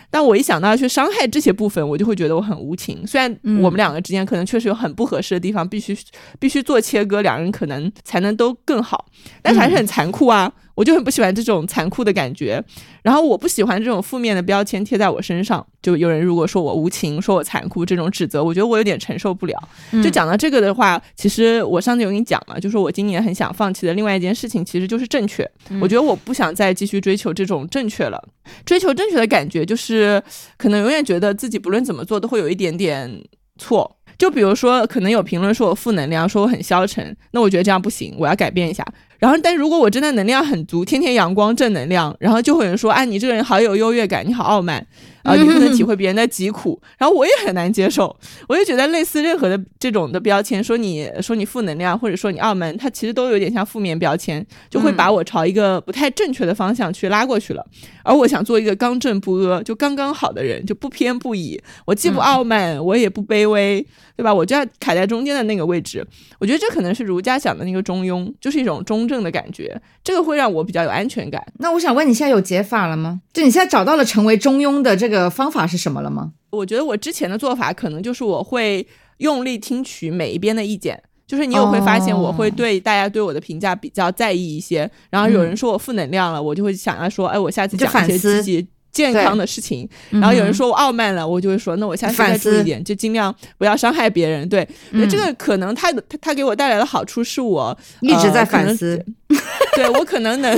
[0.10, 3.06] 但我一想到要去伤害这些部分，我就会觉得我很无情。
[3.06, 5.97] 虽然嗯我们两个之间可能确实有很不合适的地方，必须
[6.39, 9.06] 必须做切割，两人可能才能都更好，
[9.41, 10.49] 但是还是很残酷啊。
[10.78, 12.63] 我就很不喜欢这种残酷的感觉，
[13.02, 15.66] 然后我不喜欢这种负面的标签贴在我身上。
[15.82, 19.70] 就有人如果说我无情，说我残酷，这种指责，我觉得我有点承受不了。
[20.04, 25.50] 就讲到这个的话，其实我上次有跟你讲嘛，就是我今年很想放弃的另外一件事情，其实就是正确。
[25.82, 28.24] 我觉得我不想再继续追求这种正确了。
[28.63, 30.22] 追求正确的感觉，就是
[30.58, 33.20] 可能永远觉得自己不论怎么做都会有一点点
[33.58, 33.98] 错。
[34.18, 38.84] 就比如说，可能有评论说我负能量，说我很消沉，那我觉得这样不行，我要改变一下。
[39.19, 44.86] 然后，但如果我真的能量很足，天天阳光正能量，然后就会有人说，啊，你这个人好有优越感，你好傲慢，
[45.23, 46.80] 啊、你不能体会别人的疾苦。
[46.97, 48.15] 然后我也很难接受，
[48.47, 57.65] 我就觉得类似任何的这种的标签，说你说你负能量，或者说你傲慢，它其实都有点像负面标签，就会把我朝一个不太正确的方向去拉过去了。
[58.03, 63.86] 而我想做一个刚正不阿，就刚刚好的人，就不偏不倚，我既不傲慢，我也不卑微，
[64.17, 64.34] 对吧？
[64.34, 66.06] 我就要卡在中间的那个位置。
[66.39, 71.41] 我觉得这可能是儒家讲的那个中庸，就是一种中正的感觉，这个会让我比较有安全感。
[71.60, 73.21] 那我想问，你现在有解法了吗？
[73.32, 76.32] 就你现在找到了成为中庸的这个方法是什么了吗？
[76.49, 78.86] 我觉得我之前的做法可能就是我会
[79.19, 81.01] 用力听取每一边的意见。
[81.27, 84.89] 就是你也会发现，我会对大家对我的评价比较在意一些。
[85.10, 89.88] 然后有人说我负能量了，我就会想要说，哎，我下次讲一些积极健康的事情。
[90.10, 94.47] 然然后有人说我傲慢了，我就会说，那我下次再注意一点，就尽量不要伤害别人。
[94.49, 94.67] 对，
[95.10, 99.01] 这个可能他的他他给我带来的好处是我一直在反思，
[99.76, 100.58] 对我可能能，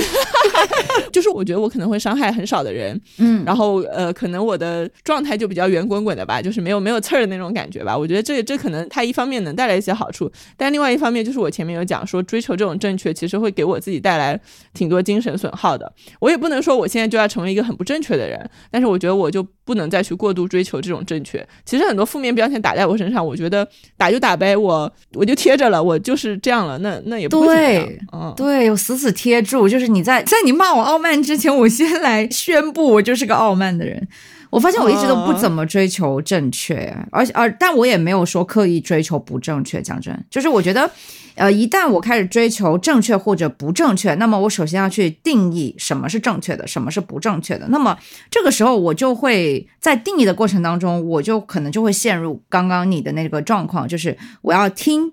[1.12, 7.96] 就是我觉得我可能会伤害很少的人，嗯，然后呃，可能我的状态就比较圆滚滚的吧，就是没有没有刺儿的那种感觉吧。
[7.96, 14.40] 我觉得这这可能它一方面能带来一些好处，但另外一方面就是我前面有讲说，追求这种正确，其实会给我自己带来
[14.72, 15.92] 挺多精神损耗的。
[16.20, 21.46] 我也不能说我现在就要成为一个很不正确的人，但是我觉得我就不能再去过度追求这种正确。
[21.66, 23.66] 其实很多负面标签打在我身上，我觉得
[23.98, 28.34] 打就打呗，我我就贴着了，我就是这样了，那那也不会怎么样对，嗯。
[28.36, 34.08] 对，我死死贴住，就是你在在你骂我傲慢之前，我先来宣布我就是个傲慢的人。
[34.50, 39.80] 我发现我一直都不怎么追求正确，而且呃，但我也没有说刻意追求不正确。
[39.80, 40.90] 讲真，就是我觉得，
[41.36, 47.68] 呃，一旦我开始追求正确或者不正确，那么我首先要去定义什么是正确的，什么是不正确的。
[47.68, 47.96] 那么
[48.28, 55.12] 这个时候，我就会在定义的过程当中，我就可能就会陷入刚刚你的那个状况，就是我要听。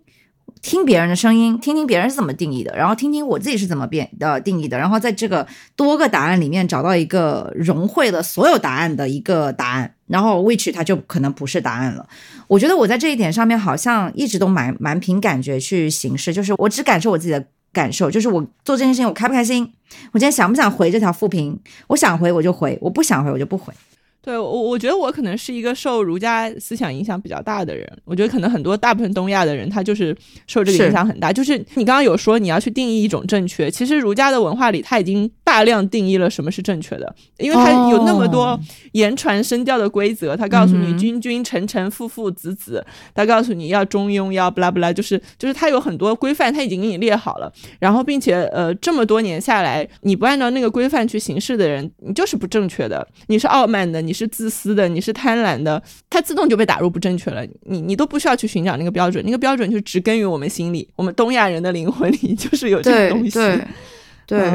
[0.61, 12.07] 听别人的声音，听听别人是怎么定义的，然后听听我自己是怎么变的定义的，然后在这个多个答案里面找到一个融汇了所有答案的一个答案，然后 which 它就可能不是答案了。
[12.47, 19.71] 我觉得我在这一点上面好像一直都蛮蛮凭感觉去行事，就是我只感受我自己的感受，就是我做这件事情我开不开心，
[20.11, 23.73] 我今天想不想回这条复评，我想回我就回，我不想回我就不回。
[24.27, 27.89] 对我，我觉得我可能是一个受儒家思想影响比较大的人。
[28.03, 30.13] 我觉得可能很多大部分东亚的人，他就是
[30.47, 31.31] 受这个影响很大。
[31.31, 38.59] 就是你刚刚有说你要去定义一种正确，其实儒家的文化里他已经大量定义了什么是正确的，因为他有那么多
[38.91, 40.35] 言传身教的规则。
[40.35, 42.85] 他告诉你君君臣臣父父子子，
[43.15, 47.51] 他告诉你要中庸要不拉不拉，就是就是他有很多规范，他已经给你列好了。
[47.79, 54.17] 然后并且呃这么多年下来，你不按照那个规范去行事的人，你就是不正确的，你是傲慢的，你。
[54.17, 55.79] 是自私的，你是贪婪的，
[56.09, 57.45] 它自动就被打入不正确了。
[57.65, 63.29] 你你都不需要去寻找那个标准，那个标准就植根于我们心里，我们东亚人的灵魂里 就是有这个东西。
[63.29, 63.67] 对对
[64.27, 64.51] 对，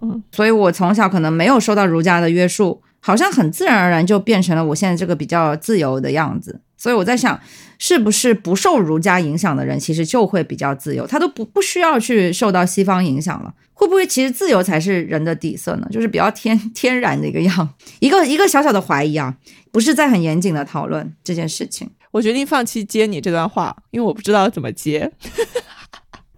[0.00, 6.60] 嗯，所以我从小可能没有受到儒家的约束，好像很自然而然就变成了我现在这个比较自由的样子。
[6.78, 7.40] 所以我在想，
[7.78, 13.52] 是不是不受儒家影响的人，其实就会比较自由，他都不不需要去受到西方影响了。
[13.72, 15.88] 会不会其实自由才是人的底色呢？
[15.90, 17.68] 就是比较天天然的一个样，
[17.98, 19.34] 一个 一个小小的怀疑啊，
[19.72, 21.90] 不是在很严谨的讨论这件事情。
[22.12, 25.10] 我决定放弃接你这段话，因为我不知道怎么接。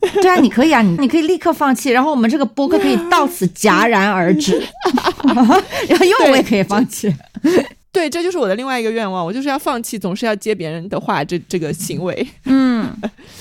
[0.22, 4.62] 对啊，你可以啊，你你可以立刻放弃，然后我们这个播客可以到此戛然而止。
[5.26, 7.12] 然后因为我也可以放弃。
[7.90, 12.26] 对，这就是我的另外一个愿望，我就是要放弃总是要接别人的话这这个行为。
[12.44, 12.88] 嗯，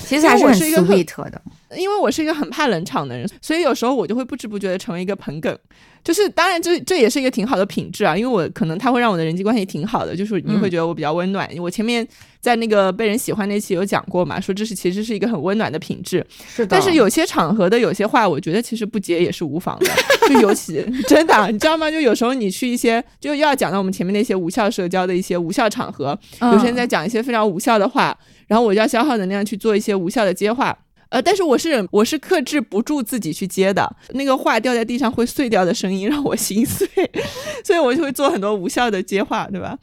[0.04, 1.40] 其实还是很 sweet 的。
[1.76, 5.56] 因为我是一个很怕冷场的人，所以有时候我就会不知不觉的成为一个捧梗。
[6.04, 11.46] 就是当然，这这也是一个挺好的品质啊，因为我可能他会让我的人际关系挺好的，就是你会觉得我比较温暖。
[11.58, 12.06] 我前面
[12.40, 16.24] 在那个被人喜欢那期有讲过嘛，说这是其实是一个很温暖的品质。
[16.46, 16.68] 是的。
[16.68, 19.86] 但是有些场合的有些话，我觉得其实不接也是无妨的。
[20.28, 21.90] 就尤其 真的，你知道吗？
[21.90, 28.16] 就有时候你去一些，就又要讲到我们前面那些无效社交的一些无效场合，有些人在讲一些非常无效的话，
[28.46, 30.74] 然后我就要消耗能量去做一些无效的接话。
[31.10, 36.86] 呃，但是我是我是克制不住自己去接的，那个话掉在地上会碎掉的声音 让我心碎，
[37.64, 39.78] 所以我就会做很多无效的接话，对吧？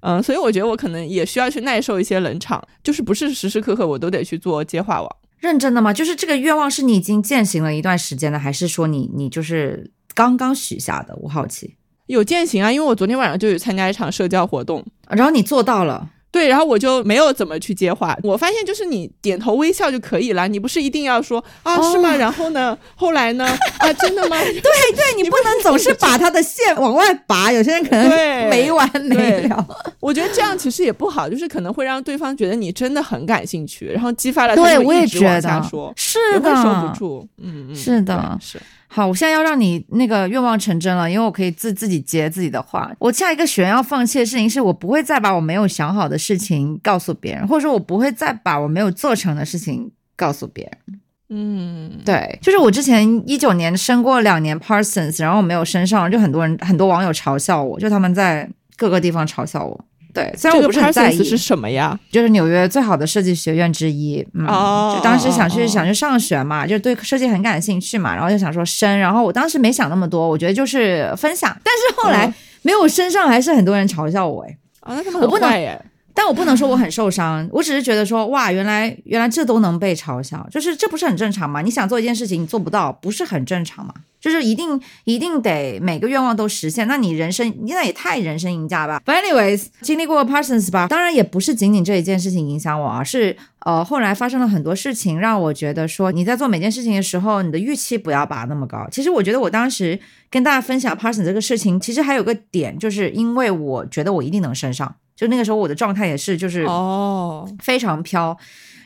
[0.00, 5.16] 嗯，所以我觉得我可能也需要去耐受一些冷场，就是不是时时刻刻我都得去做接话王。
[5.38, 5.92] 认真的吗？
[5.92, 11.14] 就是这个愿望是你已经践行了一段时间的，还是说你你就是刚刚许下的？
[11.22, 11.76] 我好奇。
[12.06, 16.10] 有践行啊，因为我昨天晚上就有参加一场社交活动，然后你做到了。
[16.32, 18.16] 对，然后我就没有怎么去接话。
[18.22, 22.14] 我发现就是你点头微笑就可以了，你不是一定要说啊，是吗？
[22.16, 22.76] 然后呢？
[22.94, 23.44] 后来呢？
[23.78, 24.36] 啊，真的吗？
[24.42, 28.08] 对对，你不能总是把他的线往外拔，有些人可能
[28.48, 29.66] 没完没了。
[29.98, 37.28] 我觉得这样其实也不好，就是可能会让对方觉得你真的很感兴趣，然后激发了他们一直往下说，是的，收不住。
[37.38, 38.60] 嗯嗯，是的，是。
[38.92, 42.90] 好，我现在要让你那个愿望成真了，因为我可以自自己接自己的话。
[42.98, 51.00] 我下一个选要放弃的事情是，我不会再把我没有想好的事情告诉别人，或者说，我不会再把我没有做成的事情告诉别人。
[51.32, 59.84] 嗯，对，就是我之前一九年升过两年 Parsons，然后我没有升上，就很多人很多网友嘲笑我，就他们在各个地方嘲笑我。
[60.12, 64.26] 对，虽然我不是很在意是什么呀，就是纽约最好的设计学院之一。
[64.46, 71.56] 哦，就当时想去想去上学嘛，就对设计很感兴趣嘛，然后就想说升，然后我当时没想那么多，我觉得就是分享。
[71.62, 72.32] 但是后来
[72.62, 74.56] 没有升上，还是很多人嘲笑我哎。
[74.80, 75.80] 啊，那他们很坏耶。
[76.12, 81.62] 但我不能说我很受伤，我只是觉得说哇，原来原来这都能被嘲笑，就是这不是很正常吗？
[81.62, 83.94] 你想做一件事情，你做不到，不是很正常吗？
[84.20, 89.00] 就是一定一定得每个愿望都实现，那你人生那也太人生赢家吧。
[89.04, 98.86] But anyways，经历过 Parsons 吧，当然也不是仅仅这一件事情影响我，而是呃后来发生了很多事情，让我觉得说你在做每件事情的时候，你的预期不要拔那么高。
[98.92, 99.98] 其实我觉得我当时
[100.30, 104.94] 跟大家分享 Parsons 这个事情，其实还有个点，就是因为我觉得我一定能升上。
[105.16, 108.36] 就那个时候我的状态也是就是哦非常飘。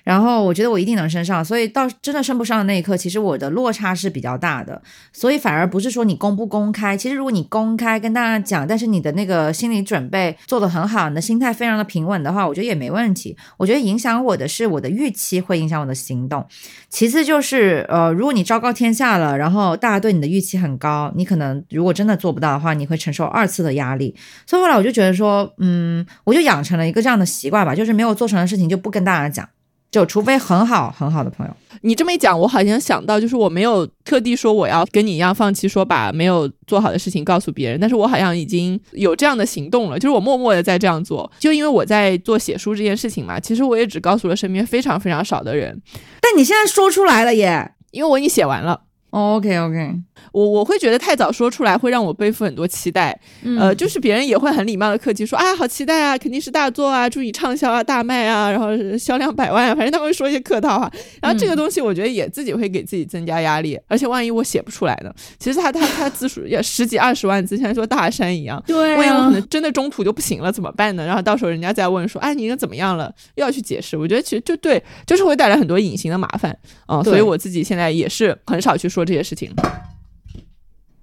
[0.05, 4.81] 然后我觉得我一定能升上，所以到真的升不上的那一刻，其实我的落差是比较大的。
[5.13, 13.37] 所以反而不是说你公不公开，其实如果你公开跟大家讲，但是你的那个心理准备做得很好，你的心态非常的平稳的话，我觉得也没问题。
[13.57, 16.47] 我觉得影响我的是我的预期会影响我的行动。
[16.91, 24.15] 其次就是呃，如果你昭告天下了，然后大家对你的预期很高，你可能如果真的做不到的话，你会承受二次的压力。
[24.47, 29.49] 所以后来我就觉得说，嗯，我就养成了一个这样的习惯吧，就是没有做成的事情就不跟大家讲。
[29.95, 45.81] 就除非很好很好的朋友，你这么一讲，我好像想到，就是我没有特地说我要跟你一样放弃，说把没有做好的事情告诉别人，但是我好像已经有这样的行动了，就是我默默的在这样做，就因为我在做写书这件事情嘛，其实我也只告诉了身边非常非常少的人，
[46.21, 48.81] 但你现在说出来了耶，因为我已经写完了。
[49.15, 49.95] OK OK，
[50.33, 53.17] 我我会觉得太早说出来会让我背负很多期待，
[53.59, 60.91] 呃，就是别人也会很礼貌的客气说啊，好期待啊，肯定是大作啊，祝你畅销啊，大卖啊，然后销量百万啊，反正他们会说一些客套话。
[61.23, 65.15] 然后这个东西我觉得也自己会给自己增加压力，而且万一我写不出来呢？
[65.39, 71.07] 其实他他他字数也十几二十万字，像一座大山一样，对，万一我可能真的中途就不行了怎么办呢？
[71.07, 73.15] 然后到时候人家再问说，哎，你怎么样了？
[73.37, 76.57] 又要去解释，我觉得其实就对，就是会带来很多隐形的麻烦
[76.87, 77.01] 啊。
[77.05, 79.53] 所以我自己现在也是很少去说这些事情。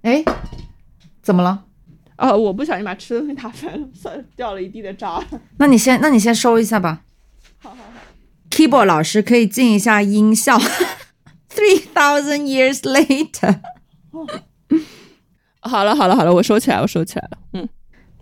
[0.02, 0.22] 哎，
[1.22, 1.64] 怎么了？
[2.18, 5.22] 哦，我不小心把吃的东西打翻了， 算掉了一地的渣。
[5.58, 7.02] 那你先，那你先收一下吧。
[7.58, 7.82] 好好好。
[8.50, 10.58] Keyboard 老师可以进一下音效。
[11.48, 13.60] Three thousand years later。
[15.60, 17.38] 好了好了好了，我收起来，我收起来了。
[17.52, 17.68] 嗯，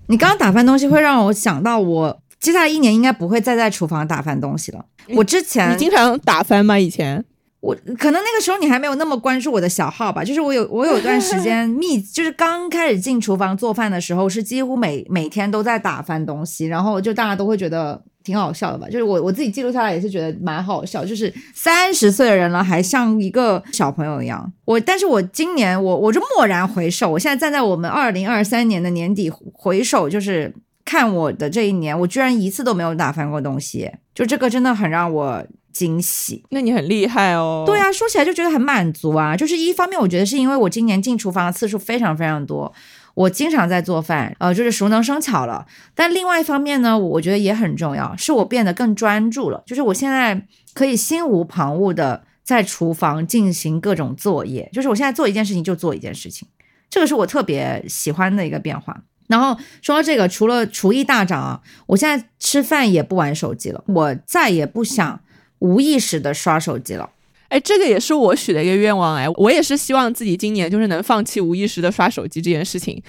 [0.07, 4.85] 你刚刚打翻东西会让我想到，我接下来一年应该不会再在厨房打翻东西了。
[5.16, 6.78] 我之前你经常打翻吗？
[6.78, 7.24] 以前？
[7.61, 24.50] 我可能那个时候你还没有那么关注我的小号吧，就是我有我有段时 间密，就是刚开始进厨房做饭的时候，是几乎每每天都在打翻东西，然后就大家都会觉得挺好笑的吧，就是我我自己记录下来也是觉得蛮好笑，就是三十岁的人了还像一个小朋友一样。
[24.64, 30.54] 我但是我今年我我就蓦然回首，我现在站在我们二零二三年的年底回首，就是
[30.86, 35.44] 看我的这一年，我居然一次都没有打翻过东西，就这个真的很让我。
[35.72, 37.64] 惊喜，那你很厉害哦。
[37.66, 39.36] 对啊，说起来就觉得很满足啊。
[39.36, 42.72] 就是一方面，我觉得是因为我今年进厨房的次数非常非常多，
[43.14, 45.66] 我经常在做饭，呃，就是熟能生巧了。
[45.94, 49.62] 但另外一方面呢，我觉得也很重要，是我变得更专注了。
[49.66, 56.48] 就是我现在可以心无旁骛的在厨房进行各种作业，就是我现在做一件事情就做一件事情，
[56.88, 59.02] 这个是我特别喜欢的一个变化。
[59.28, 65.20] 然后说到这个，除了厨艺大涨啊，我现在吃饭也不玩手机了，我再也不想。
[65.61, 67.08] 无意识的刷手机了，
[67.48, 73.02] 哎，这个也是我许的一个愿望，哎，我也是希望自己今年就是能放弃无意识的刷手机这件事情。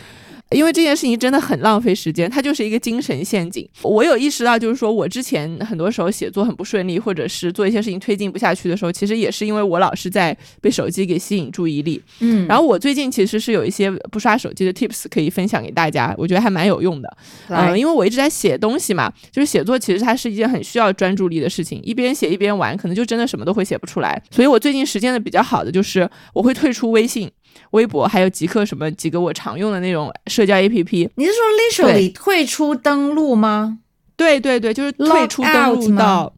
[0.52, 3.68] 因为这件事情真的很浪费时间，它就是一个精神陷阱。
[3.82, 12.02] 我有意识到，就是说我之前很多时候写作很不顺利，或者是做一些事情推进不下去的时候，其实也是因为我老是在被手机给吸引注意力。
[12.20, 17.18] 嗯，然后我最近其实是有一些不刷手机的 tips 可以分享给大家，我觉得还蛮有用的。
[17.47, 24.22] 嗯，因为我一直在写东西嘛，就是写作其实它是一件很需要专注力的事情，一边写一边玩，可能就真的什么都会写不出来。
[24.30, 27.32] 所以我最近实践的比较好的就是我会退出微信。
[27.72, 33.80] 微博还有极客什么几个我常用的那种社交 APP，你是说 literally 退出登录吗？
[34.18, 36.32] 对对对，就是退出登录到，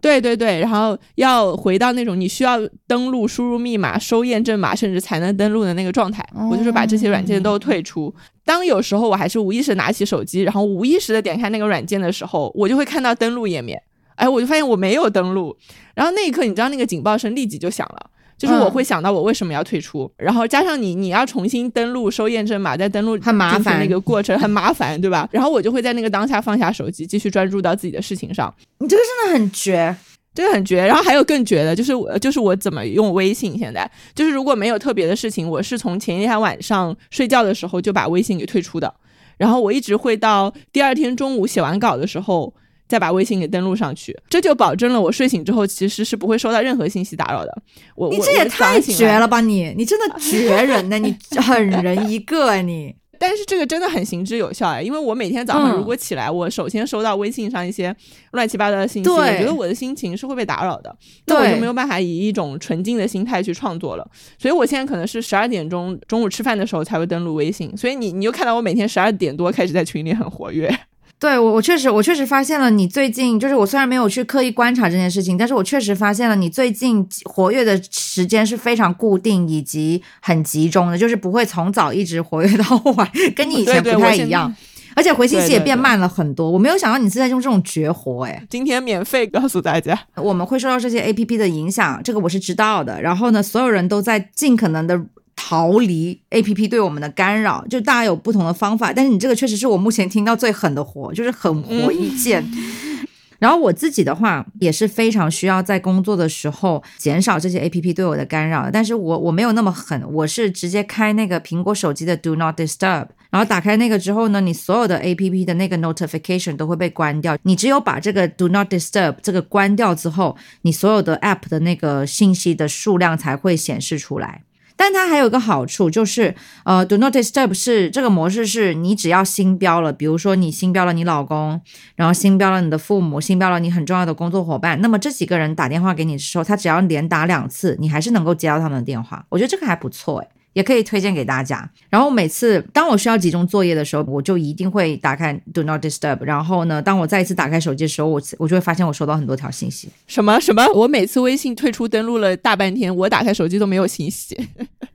[0.00, 6.24] 对对对，然后要回到那种你需要登录、输入密码、收验证码，甚至才能登录的那个状态。
[6.50, 8.12] 我就是把这些软件都退出。
[8.44, 13.80] 当有时候我还是无意识拿起手机，然后无意识的点开那个软件的时候，我就会看到登录页面，
[14.16, 15.56] 哎，我就发现我没有登录，
[15.94, 18.10] 然后那一刻你知道那个警报声立即就响了。
[18.38, 25.28] 就是我会想到我为什么要退出，然后加上你你要重新登录收验证码再登录很麻烦那个过程很麻烦对吧？
[25.32, 28.54] 然后我就会在那个当下放下手机，继续专注到自己的事情上。
[28.78, 29.96] 你这个真的很绝，
[30.32, 30.86] 这个很绝。
[30.86, 33.58] 然后还有更绝的，就是我就是我怎么用微信？
[33.58, 38.94] 现在就是如果没有特别的事情，我是从前一天晚上睡觉的时候就把微信给退出的，
[39.36, 42.54] 然后我一直会到第二天中午写完稿的时候。
[42.88, 47.62] 再把微信给登录上去，这就保证了我睡醒之后其实是不会收到任何信息打扰的。
[47.94, 49.74] 我你这也太绝了吧你！
[49.76, 52.94] 你真的绝人呢，你 狠人一个啊你！
[53.20, 57.92] 但是这个真的很行之有效哎，因为我每天早上如果起来，我首先收到微信上一些
[58.30, 64.08] 乱七八糟的信息，我觉得我的心情是会被打扰的，那我就没有办法以一种纯净的心态去创作了。
[64.38, 70.72] 所以我现在可能是十二点钟中午吃饭的时候才会登录微信，所以你你就看到我每天十二点多开始在群里很活跃。
[71.18, 82.64] 对我，我确实，我确实发现了你最近，就是我虽然没有去刻意观察这件事情，但是我确实发现了你最近活跃的时间是非常固定以及很集中的，就是不会从早一直活跃到
[82.96, 84.54] 晚，跟你以前不太一样。
[84.94, 86.50] 而且回信息也变慢了很多。
[86.50, 88.42] 我没有想到你是在用这种绝活哎。
[88.50, 93.00] 今天免费告诉大家，我们会受到这些 A P P 的影响，这个我是知道的。
[93.00, 95.00] 然后呢，所有人都在尽可能的
[95.40, 98.92] 逃离 A P P 对我们的干扰，就大家有不同的方法。
[98.92, 102.44] 但是你这个确实是我目前听到最狠的活，就是狠活一件。
[103.38, 118.48] 然后我自己的话也是非常需要在工作的时候减少这些 A P P 对我的干扰，但是我我没有那么狠，我是直接开那个苹果手机的 Do Not Disturb，然后打开那个之后呢，你所有的 A P P 的那个 notification 都会被关掉，你只有把这个 Do
[118.48, 124.42] Not Disturb 这个关掉之后，你所有的 App 的那个信息的数量才会显示出来。
[124.78, 131.60] 但它还有一个好处，就是呃，Do Not Disturb 是这个模式是你只要新标了，比如说你新标了你老公，
[131.96, 139.26] 然后新标了你的父母，新标了你很重要的工作伙伴，那么这几个人打电话给你的时候，他只要连打两次，你还是能够接到他们的电话。
[139.30, 140.28] 我觉得这个还不错诶。
[140.58, 141.70] 也可以推荐给大家。
[141.88, 146.24] 然后每次当我需要集中作业的时候，我就一定会打开 Do Not Disturb。
[146.24, 149.88] 然后呢，当我再一次打开手机的时候，我我就会发现我收到很多条信息。
[150.08, 150.66] 什么什么？
[150.74, 154.36] 我每次微信退出登录了大半天，我打开手机都没有信息。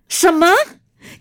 [0.10, 0.46] 什么？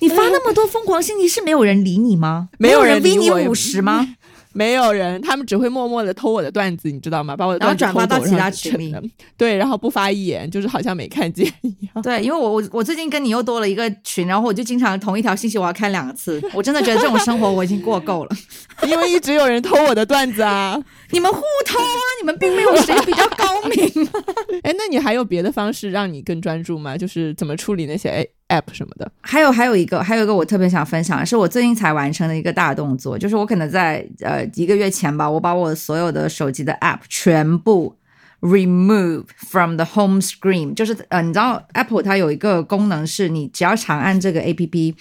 [0.00, 2.48] 你发那么多疯狂信息，是没有人理你吗？
[2.58, 4.16] 没有人逼你五十吗？
[4.52, 7.36] 没有人，他们只会默默的偷我的段子，你知道吗？
[7.36, 8.94] 把我的然后段子转发到其他群里
[9.36, 12.02] 对，然后不发一眼，就是好像没看见一样。
[12.02, 18.36] 对，因为我我我最近跟你又多了一个群，然后我就经常同一条信息我要看两次，我真的觉得这种生活我已经过够了。
[18.86, 20.78] 因为一直有人偷我的段子啊。
[21.12, 24.12] 你们互偷啊，你们并没有谁比较高明啊。
[24.64, 26.96] 哎，那你还有别的方式让你更专注吗？
[26.96, 29.10] 就是怎么处理那些 A app 什么的？
[29.20, 37.96] 还有还有一个还有一个我特别想分享的是我最近才完成的一个大动作，就是我可能在呃一个月前吧，我把我所有的手机的 app 全部
[38.40, 44.94] remove from the home screen，就是呃你知道 Apple 它有一个功能是你只要长按这个 app，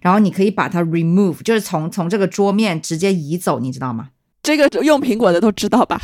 [0.00, 4.08] 然后你可以把它 remove，就是从从这个桌面直接移走，你知道吗？
[4.42, 6.00] 这个用苹果的都知道吧？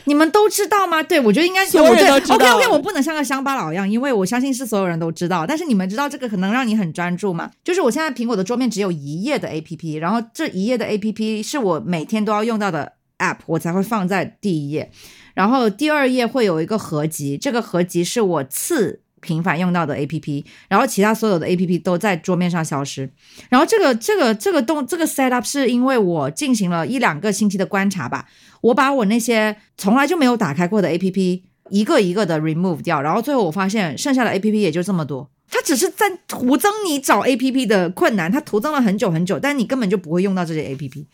[0.00, 1.02] 啊，你们都知道吗？
[1.02, 5.46] 对，我觉得应该是所有人我对都知道 OK OK，我不能像个乡巴佬一样，因为我相信是所有人都知道。
[5.46, 7.50] 但是你们知道这个可能让你很专注吗？
[7.62, 14.90] 就是我现在苹果的桌面只有一页的 APP，然后这一页的 APP 是我每天都要用到的 App，我才会放在第一页。
[15.34, 23.10] 然后第二页会有一个合集，这个合集是我次频繁用到的 A P P，然后其他所有的 A P P 都在桌面上消失。
[23.48, 28.26] 然后这个这个这个动这个 set up 是因为我进行了一两个星期的观察吧，
[28.60, 35.30] 我把我那些从来就没有打开过的 A P P 一个一个的 remove 掉，然后最后我发现剩下的 A P P 也就这么多。
[35.52, 41.08] 它只是在徒增你找 A P P 的困难，它徒增了很久很久，但你根本就不会用到这些 A P P。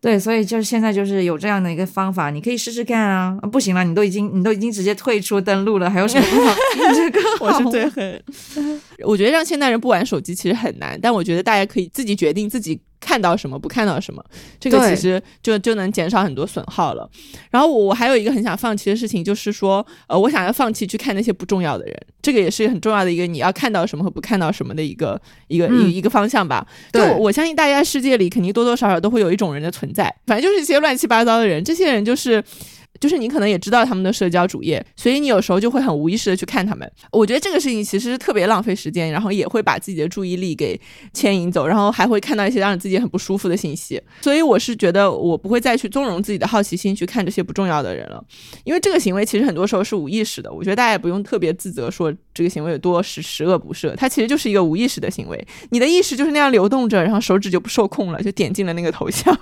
[0.00, 3.36] 对，所以就是现在就是有这样的一个方法，你可以试试看啊。
[3.42, 6.54] 啊不行了，你都已经你都已经直接退出登录了，还有什么？
[6.94, 8.22] 这个我是最狠。
[9.04, 14.22] 我觉得让现代人不玩手机其实很难，但我觉得大家可以自己决定自己看到什么，不看到什么，
[14.60, 17.08] 这个其实就就能减少很多损耗了。
[17.50, 26.66] 然后我我还有一个很想放弃的事情，就是说，呃，我想要放弃去看那些不重要的人，这个也是很重要的一个你要看到什么和不看到什么的一个一个、嗯一一个方向吧。
[26.92, 32.44] 就我我相信大家世界里肯定多多少少都会有一种人的存在，反正就是一些乱七八糟的人，这些人就是。
[33.00, 36.90] 就是你可能也知道他们的社交主页，所以你有时候就会很无意识的去看他们。
[37.12, 40.80] 我觉得这个事情其实是特别浪费时间，然后也会把自己的注意力给
[41.12, 44.00] 牵引走，然后还会看到一些让自己很不舒服的信息。
[44.20, 48.22] 所以我是觉得我不会再去纵容自己的好奇心去看这些不重要的人了，
[48.64, 50.52] 因为这个行为其实很多时候是无意识的。
[50.52, 55.46] 我觉得大家也不用特别自责说这个行为有多十十恶不赦，它其实就是一个无意识的行为。
[55.70, 59.36] 你的意识就是那样流动着，然后手指就不受控了，就点进了那个头像。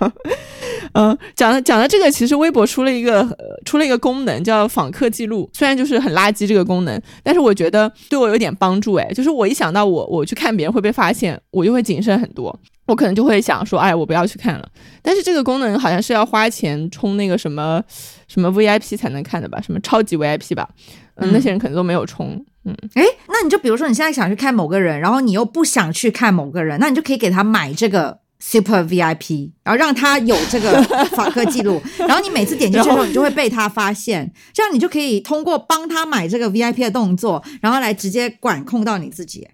[0.93, 8.95] 嗯，讲的讲的这个，其实微博出了一个、呃、出了一个功能叫访客记录，虽然就是很垃圾这个功能，但是我觉得对我有点帮助。
[8.95, 12.57] 哎，就是我一想到我我去看别人会被发现，我就会谨慎很多。
[12.87, 14.69] 我可能就会想说，哎，我不要去看了。
[15.01, 17.81] 但是这个功能好像是要花钱充那个什么
[18.27, 20.67] 什么 VIP 才能看的吧，什么超级 VIP 吧。
[21.15, 22.43] 嗯，嗯那些人可能都没有充。
[22.63, 30.81] 嗯，诶，那你就比如说你现在想去看某个人，然后你又不想去看某个人，那你就可以给他买这个 Super VIP，然后让他有这个
[31.15, 39.47] 访客记录，然后你每次点进去的时候，你就会被他发现，这样你就可以通过帮他买这个 VIP 的动作，然后来直接管控到你自己。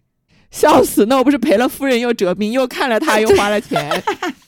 [0.51, 1.07] 笑死！
[1.07, 3.89] 那我不是赔了夫人又折兵，又看了他又花了钱。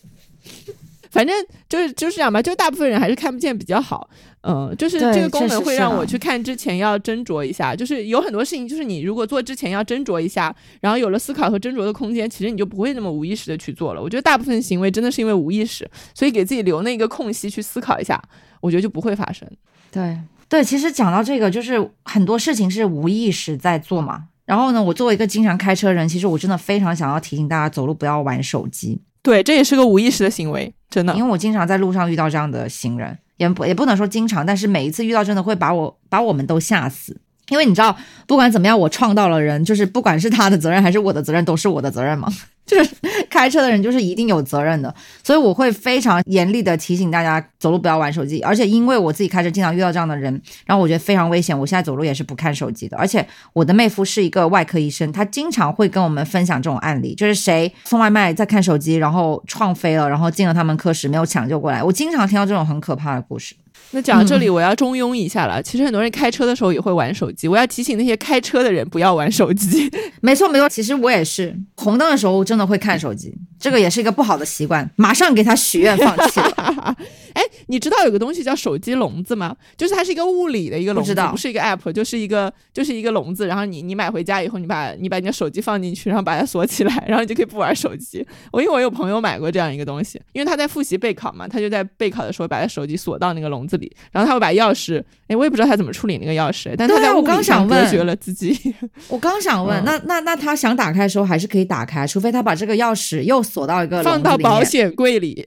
[1.15, 1.33] 反正
[1.69, 4.09] 就是就是这样吧，就大部分人还是看不见比较好。
[4.41, 14.01] 嗯，就是这个功能会让我去看之前要斟酌一下，就是有很多事情，就是你如果做之前要斟酌一下，然后有了思考和斟酌的空间，其实你就不会那么无意识的去做了。
[14.01, 18.21] 我觉得大部分行为真的是因为无意识，所以给自己留那个空隙去思考一下，
[18.59, 19.49] 我觉得就不会发生。
[19.89, 24.25] 对对，其实讲到这个，就是很多事情是无意识在做嘛。
[24.43, 29.01] 然后呢，我作为一个经常开车人，其实我真的非常想要提醒大家，走路不要玩手机。
[29.25, 31.15] 对，这也是个无意识的行为，真的。
[31.15, 37.19] 因为我经常在路上遇到这样的行人，也不也不能说经常，但是每一次遇到，真的会把我把我们都吓死。
[37.49, 37.97] 因为你知道，
[38.27, 42.31] 不管怎么样，我创到了人，就是不管是他的责任还是我的责任，都是我的责任嘛。
[42.67, 42.95] 就是
[43.35, 48.39] 开车的人就是一定有责任的，所以我会非常严厉的提醒大家走路不要玩手机。
[48.39, 51.57] 而且因为我自己开车经常遇到这样的人，然后我觉得非常危险。
[51.59, 52.95] 我现在走路也是不看手机的。
[52.95, 61.83] 而且我的妹夫是一个外科医生，他经常会跟我们分享这种案例，就是谁送外卖在看手机，然后撞飞了，然后进了他们科室没有抢救过来。
[61.83, 63.53] 我经常听到这种很可怕的故事。
[63.95, 65.63] 那讲到这里，我要中庸一下了。
[65.63, 69.89] 其实很多人开车的时候也会玩手机，我要提醒那些开车的人不要玩手机。
[70.19, 73.33] 没错没错，其实我也是红灯的时候真的会看手机，
[73.65, 76.95] 这个也是一个不好的习惯，马上给他许愿放弃了。
[77.33, 79.55] 哎，你知道有个东西叫手机笼子吗？
[79.75, 83.47] 就是它是一个物理的一个笼子，不是一个 app，就是一个就是一个笼子。
[83.47, 88.23] 然后你你买回家以后，你把你把你的手机放进去，然后把它锁起来，然后你就可以不玩手机。
[88.51, 98.75] 我因为我有朋友买过这样一个东西，因为他在复习备考嘛，他就在备考的时候把他手机锁到那个笼子里，然后他会把钥匙，哎，我也不知道他怎么处理那个钥匙，但他在物理上隔绝了自己。
[99.09, 105.41] 我刚想问，那那那他想打开的时候还是可以打开，除非他把这个钥匙又锁到一个放到保险柜里。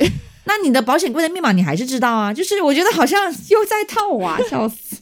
[0.44, 2.32] 那你的保险柜的密码你还是知道啊？
[2.32, 4.96] 就是我觉得好像又在套我， 笑死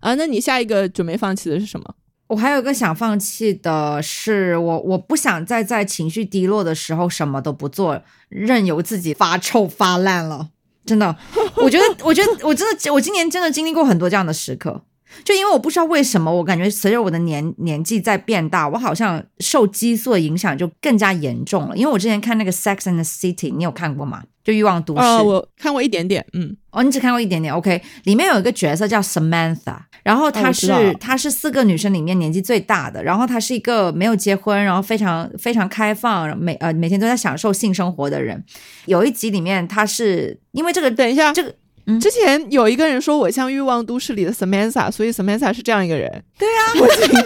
[0.00, 0.14] 啊！
[0.16, 1.94] 那你下一个准备放弃的是什么？
[2.26, 10.50] 我还有一个想放弃的是，我我不想再在情绪低落的时候什么都不做，任由自己发臭发烂了。
[10.84, 11.16] 真的，
[11.56, 14.82] 我觉得，我觉得我真的，我今年真的经历过很多这样的时刻。
[15.24, 21.76] 就因为我不知道为什么，我感觉随着我的年年纪在变大，我好像受激素的影响就更加严重了。
[21.76, 24.22] 因为我之前看那个《Sex and the City》，你有看过吗？
[24.44, 25.00] 就欲望都市。
[25.00, 26.26] 哦，我看过一点点。
[26.32, 27.54] 嗯，哦，你只看过一点点。
[27.54, 38.44] OK，里面有一个角色叫 Samantha，然后她是她是四个女生里面年纪最大的，然后她是一个没有结婚，然后非常非常开放，每呃每天都在享受性生活的人。
[38.86, 41.54] 有一集里面，她是因为这个，等一下这个。
[42.00, 46.10] 之前有一个人说我像《欲望都市》里的 Samantha，所以 Samantha 是这样一个人。
[46.38, 47.24] 对啊，我记得，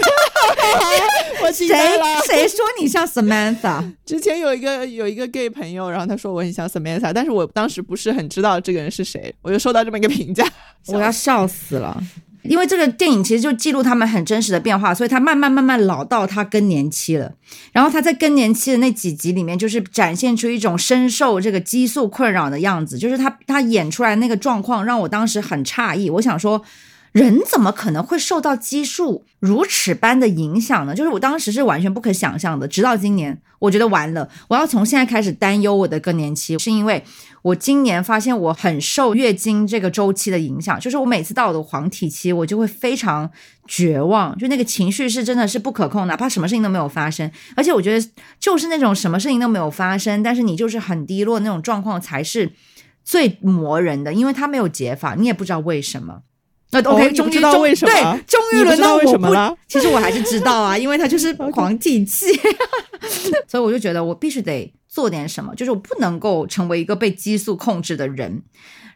[1.42, 1.86] 我记得谁
[2.26, 3.84] 谁说你像 Samantha？
[4.04, 10.46] 之前有一个有一个 gay 朋友，然后他说我很像 Samantha，但是我当时不是很知道这个人是谁，我就收到这么一个评价，
[10.88, 12.02] 我要笑死了。
[12.48, 17.32] 因为这个电影其实就记录他们很真实的变化，所以他慢慢慢慢老到他更年期了。
[17.72, 22.98] 然后他在更年期的那几集里面，就是展现出一种深受这个激素困扰的样子。
[22.98, 26.08] 就是他他演出来那个状况，让我当时很诧异。
[26.10, 26.62] 我想说，
[27.12, 30.94] 人怎么可能会受到激素如此般的影响呢？
[30.94, 32.66] 就是我当时是完全不可想象的。
[32.66, 37.04] 直到今年，我觉得完了，我要从现在开始担忧我的更年期，是因为。
[37.46, 43.30] 我今年发现我很受月经这个周期的影响，就是我每次到我的黄体期，我就会非常
[43.68, 47.30] 绝望，就那个情绪是真的是不可控，哪怕什么事情都没有发生。
[47.54, 48.08] 而且我觉得
[48.40, 52.50] 就是那种什么事情都没有发生，但是你就是很低落那种状况才是
[53.04, 56.22] 最磨人的，因为它没有解法，你也不知道为什么。
[56.72, 57.92] 那 OK，终于知道为什么？
[57.92, 62.26] 对，终于轮到我不，其实我还是知道啊，因为它就是 黄体期，
[63.46, 64.72] 所以我就觉得我必须得。
[64.96, 68.40] 做点什么，就是我不能够成为一个被激素控制的人，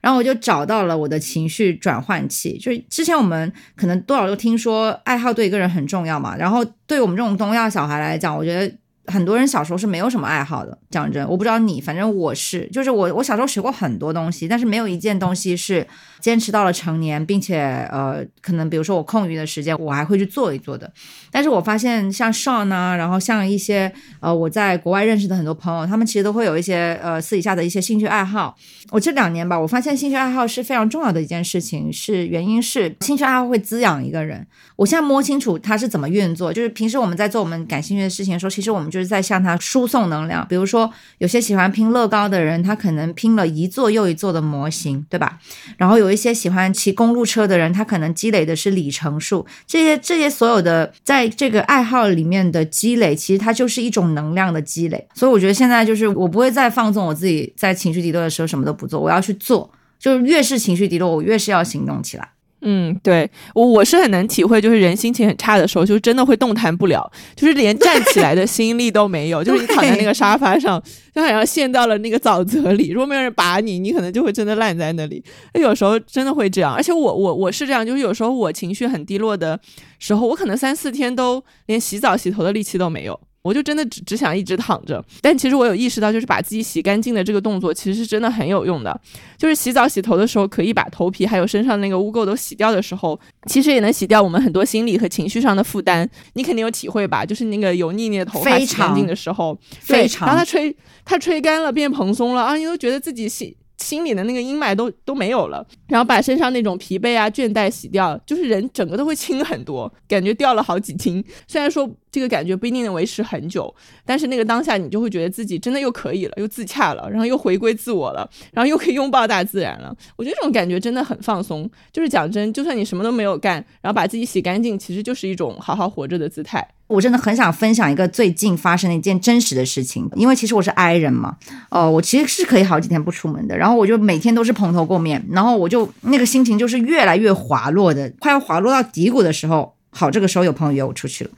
[0.00, 2.56] 然后我就找到了我的情绪转换器。
[2.56, 8.74] 就是之前我们可能多少都听说爱好对一个人很重要嘛，然后对我们这种东亚小孩来讲，我觉得
[9.12, 10.78] 很多人小时候是没有什么爱好的。
[10.90, 15.86] 讲真，我不知道你，反正我是，就是我我小时候学过很多东西，但是没有一件东西是。
[16.20, 17.58] 坚持到了成年，并且
[17.90, 20.90] 呃，可能比如说我空余的时间，我还会去做一做的。
[21.30, 28.54] 但是我发现像 Sean 啊，然后像一些呃我在国外认识的很多朋友，他们其实都会有一些呃私底下的一些兴趣爱好。
[28.90, 34.46] 我这两年吧，我发现兴趣爱好是非常重要的一件事情，是原因是兴趣爱好会滋养一个人。
[34.76, 40.46] 我现在摸清楚它是怎么运作，就是平时我们在做我们感兴趣的事情的时候，其实我们就是在向它输送能量。
[40.48, 45.38] 比如说有些喜欢拼乐高的人，他可能拼了一座又一座的模型，对吧？
[45.78, 46.09] 然后有。
[46.10, 49.46] 有一些喜欢骑公路车的人，他可能积累的是里程数。
[49.64, 55.06] 这些这些所有的在这个爱好里面的积累，其实它就是一种能量的积累。
[55.14, 59.70] 所以我觉得现在就是我不会再放纵我自己，在情绪低落的时候什么都不做，我要去做。
[60.00, 62.28] 就是越是情绪低落，我越是要行动起来。
[62.62, 70.82] 嗯，对我我是很能体会，就是人心情很差的时候，就真的会动弹不了，就是连站起来的心力都没有， 就是你躺在那个沙发上，
[71.14, 72.90] 就好像陷到了那个沼泽里。
[72.90, 75.24] 如果没有人把你，你可能就会真的烂在那里。
[75.54, 79.58] 有时候真的会这样，而且我我我是这样，就是有时候我情绪很低落的
[79.98, 83.18] 时候，我可能三四天都连洗澡洗头的力气都没有。
[83.42, 85.02] 我就真的只只想一直躺着。
[85.20, 89.00] 但其实我有意识到，就是把自己洗干净的这个动作，其实是真的很有用的。
[89.38, 93.18] 就是洗澡洗头的时候，可以把头皮还有身上那个污垢都洗掉的时候，
[93.48, 96.08] 其实也能洗掉我们很多心理和情绪上的负担。
[96.34, 97.24] 你肯定有体会吧？
[97.24, 103.56] 就是那个油腻腻的头发洗干净的时候，非常，然后它吹它吹干了变蓬松了啊，你都觉得自己洗。
[103.78, 111.24] 心里的那个阴霾都都没有了，然后把身上那种疲惫啊、倦怠洗掉，就是人整个都会轻很多，感觉掉了好几斤。
[111.48, 113.72] 虽然说这个感觉不一定能维持很久，
[114.04, 119.94] 但是那个当下你就会觉得自己真的又可以了，又自洽了，然后又回归自我了，然后又可以拥抱大自然了。
[120.16, 121.70] 我觉得这种感觉真的很放松。
[121.92, 126.66] 就是讲真，就算你什么都没有干，然后把自己洗干净，其实就是一种好好活着的姿态。
[126.86, 131.36] 我真的很想分享一个最近发生的一件真实的事情，因为其实我是 I 人嘛，
[131.68, 141.30] 呃，我其实是可以好几天不出门的，然后我就每天都是蓬头垢面，然后我就那个心情就是越来越滑落的，快要滑落到低谷的时候，好，这个时候有朋友约我出去了，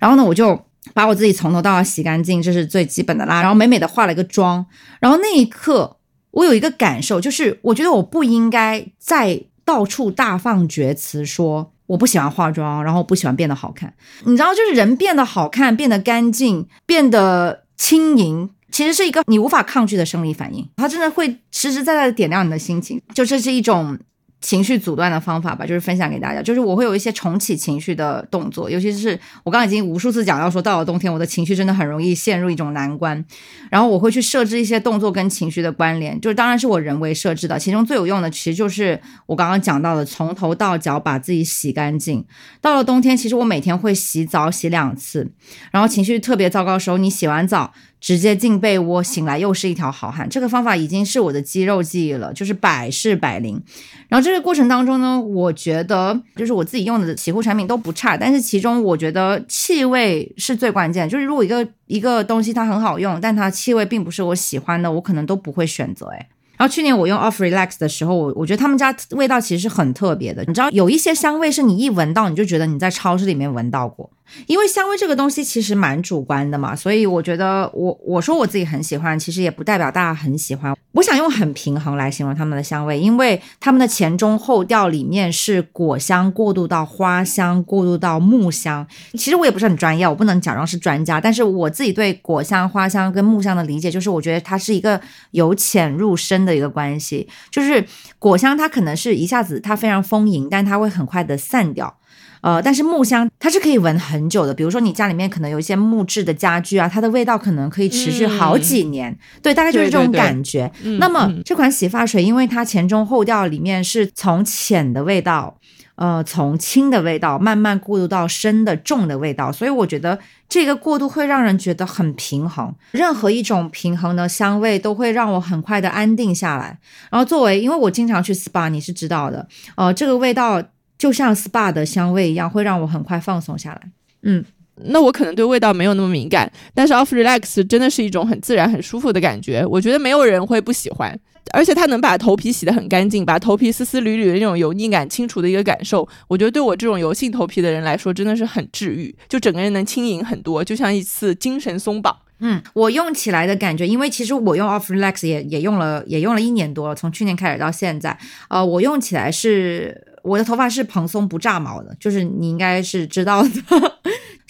[0.00, 0.60] 然后呢，我就
[0.92, 4.66] 把我自己从头到脚洗干净，这是最基本的啦，然后美美的化了一个妆，
[4.98, 5.98] 然后那一刻
[6.32, 11.72] 我有一个感受，就是我觉得我不应该再到处大放厥词说。
[11.90, 13.92] 我不喜欢化妆，然后不喜欢变得好看。
[14.24, 20.64] 你知道，就是人变得好看、变得干净、变得轻盈，其实是一个你无法抗拒的生理反应。
[20.76, 23.98] 它真的会实实在在的点亮你的心情，就这是一种。
[24.40, 26.40] 情绪阻断的方法吧，就是分享给大家。
[26.40, 33.22] 就是我会有一些重启情绪的动作，尤其是我刚刚已经无数次讲到，说到了冬天，我的情绪真的很容易陷入一种难关。
[33.70, 37.58] 然后我会去设置一些动作跟情绪的关联，就是当然是我人为设置的。
[37.58, 42.24] 其中最有用的，其实就是我刚刚讲到的，从头到脚把自己洗干净。
[42.60, 45.30] 到了冬天，其实我每天会洗澡洗两次。
[45.70, 47.72] 然后情绪特别糟糕的时候，你洗完澡。
[48.00, 50.28] 直接进被窝，醒来又是一条好汉。
[50.28, 53.60] 这个方法已经是我的肌肉记忆了，就是百试百灵。
[54.08, 61.08] 然后这个过程当中呢，我觉得就是我自己用的洗护产品都不差，但是其中我觉得气味是最关键。
[61.08, 66.06] 就是如果一个一个东西它很好用，但它气味并不是我喜欢的，我可能都不会选择。
[66.06, 66.26] 诶。
[66.56, 70.44] 然后去年我用 Off Relax 的时候，我我觉得他们家味道其实是很特别的。
[70.46, 74.10] 你知道有一些香味是你一闻到你就觉得你在超市里面闻到过。
[74.46, 80.74] 因为香味这个东西其实蛮主观的嘛，所以我觉得我我说我自己很喜欢，其实也不代表大家很喜欢。
[80.92, 88.84] 我想用很平衡来形容他们的香味，因为他们的前中后调里面是果香过渡到花香，过渡到木香。
[89.12, 95.00] 其实我也不是很专业，我不能假装是专家，但是我自己对果香、花香跟木香的理解，就是我觉得它是一个
[95.30, 97.28] 由浅入深的一个关系。
[97.50, 97.84] 就是
[98.18, 101.98] 果香它可能是一下子它非常丰盈，但它会很快的散掉。
[102.42, 109.16] 呃，但是木香它是可以闻很久的，比如说你家里面可能有一些木质的家具啊，它的味道可能可以持续好几年。
[109.42, 110.70] 对，大概就是这种感觉。
[110.98, 115.58] 那么这款洗发水，因为它前中后调里面是从浅的味道，
[115.96, 120.18] 呃，从轻的味道慢慢过渡到深的重的味道，所以我觉得
[120.48, 122.74] 这个过渡会让人觉得很平衡。
[122.92, 126.78] 任何一种平衡的香味都会让我很快的安定下来。
[127.10, 130.62] 然后作为，因为我经常去 SPA，你是知道的，呃，这个味道。
[131.00, 133.80] 就像 SPA 的香味一样，会让我很快放松下来。
[134.20, 134.44] 嗯，
[134.84, 139.64] 那我可能对味道没有那么敏感，但是 Off Relax 真的是一种很自然、很舒服的感觉。
[139.64, 141.18] 我觉得没有人会不喜欢，
[141.54, 146.06] 而且它能把头皮洗得很干净，把头皮丝丝缕缕的那种油腻感清除的一个感受。
[146.28, 152.14] 我觉得对我这种油性头皮的人来说，真的是很治愈，就整个人能轻盈很多，就像一次精神松绑。
[152.40, 158.18] 嗯，我用起来的感觉，因为其实我用 Off Relax 也也用了，也用了一年多了，从去年开始到现在，
[158.50, 160.08] 呃，我用起来是。
[160.22, 163.89] 我的头发是蓬松不炸毛的，就是你应该是知道的。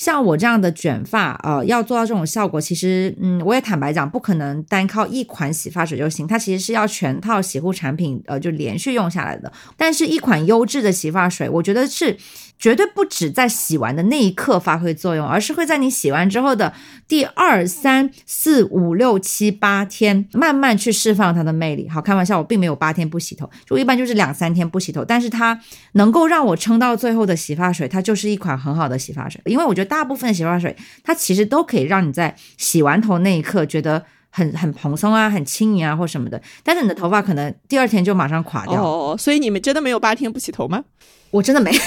[0.01, 9.53] 像我这样的卷发，呃，要做到这种效果，其实，嗯，我也坦白讲，不可能单靠一款洗发水就行，它其实是要全套洗护产品，呃，就连续用下来的。
[9.77, 12.17] 但是，一款优质的洗发水，我觉得是。
[12.61, 16.75] 绝对不止在洗完的那一刻发挥作用，而是会在你洗完之后的
[17.09, 21.89] 第二、三、四、五、六、七、八天，慢慢去释放它的魅力。
[21.89, 25.03] 好，开玩笑，我并没有八天不洗头，就一般就是两三天不洗头。
[25.03, 25.59] 但是它
[25.93, 29.41] 能够让我撑到最后的洗发水，它就是一款很好的洗发水。
[29.47, 36.41] 因为我觉得大部分的洗发水，它其实都可以让你在洗完头那一刻觉得很很蓬松啊，很轻盈啊，或什么的。
[36.63, 38.81] 但是你的头发可能第二天就马上垮掉。
[38.81, 40.85] 哦，所以你们真的没有八天不洗头吗？
[41.33, 41.81] 我真的没有。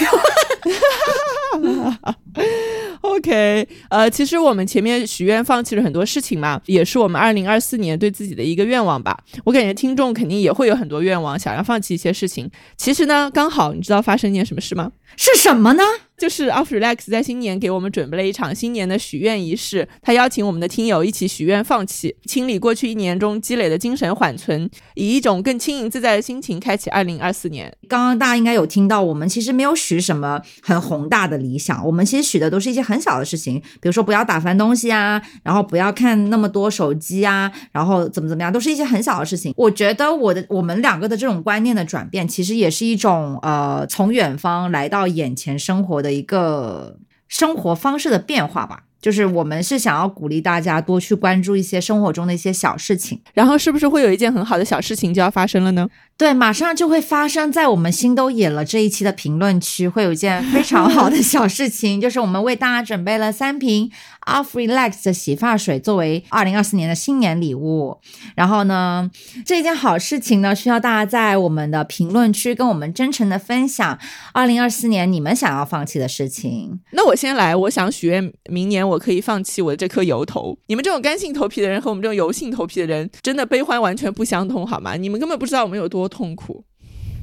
[3.01, 9.17] OK，呃，其实我们前面许愿放弃了很多事情嘛，也是我们二零二四年对自己的一个愿望吧。
[9.43, 12.49] 我感觉听众肯定也会有很多愿望，想要放弃一些事情。
[12.77, 14.91] 其实呢，刚好你知道发生一件什么事吗？
[15.17, 15.83] 是什么呢？
[16.17, 27.75] 就是 Off Relax 在新年给我们准备了一场新年的许愿仪式，他邀请我们的听友一起许愿放弃，清理过去一年中积累的精神缓存，以一种更轻盈自在的心情开启二零二四年。
[27.89, 39.53] 刚刚大家应该有听到，我们其实没有许什么很宏大的理想，我们其实许的都是一些很小的事情，比如说不要打翻东西啊，然后不要看那么多手机啊，然后怎么怎么样，都是一些很小的事情。
[39.57, 48.83] 我觉得我的我们两个的这种观念的转变，其实也是一种呃从远方来到眼前生活的一个生活方式的变化吧。
[49.03, 55.85] 就是我们是想要鼓励大家多去关注一些生活中的一些小事情，然后是不是会有一件很好的小事情就要发生了呢？
[56.15, 63.91] 对，马上就会发生在我们心都野了这一期的评论区，会有一件非常好的小事情， 就是我们为大家准备了三瓶
[64.27, 67.97] Off Relax 的洗发水作为二零二四年的新年礼物。
[68.35, 69.09] 然后呢，
[69.43, 73.99] 这件好事情呢，需要大家在我们的评论区跟我们真诚的分享
[74.33, 76.79] 二零二四年你们想要放弃的事情。
[76.91, 80.57] 那我先来，我想许愿明年我可以放弃我的这颗油头。
[80.67, 84.95] 你们这种干性头皮的人和我们这种油性头皮的人，真的悲欢完全不相通，好吗？
[84.95, 86.63] 你们根本不知道我们有多痛苦。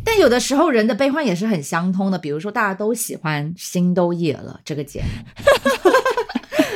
[0.03, 5.07] 但有的时候人的悲欢也是很相通的，比如说大家都喜欢《心都野了》这个节目，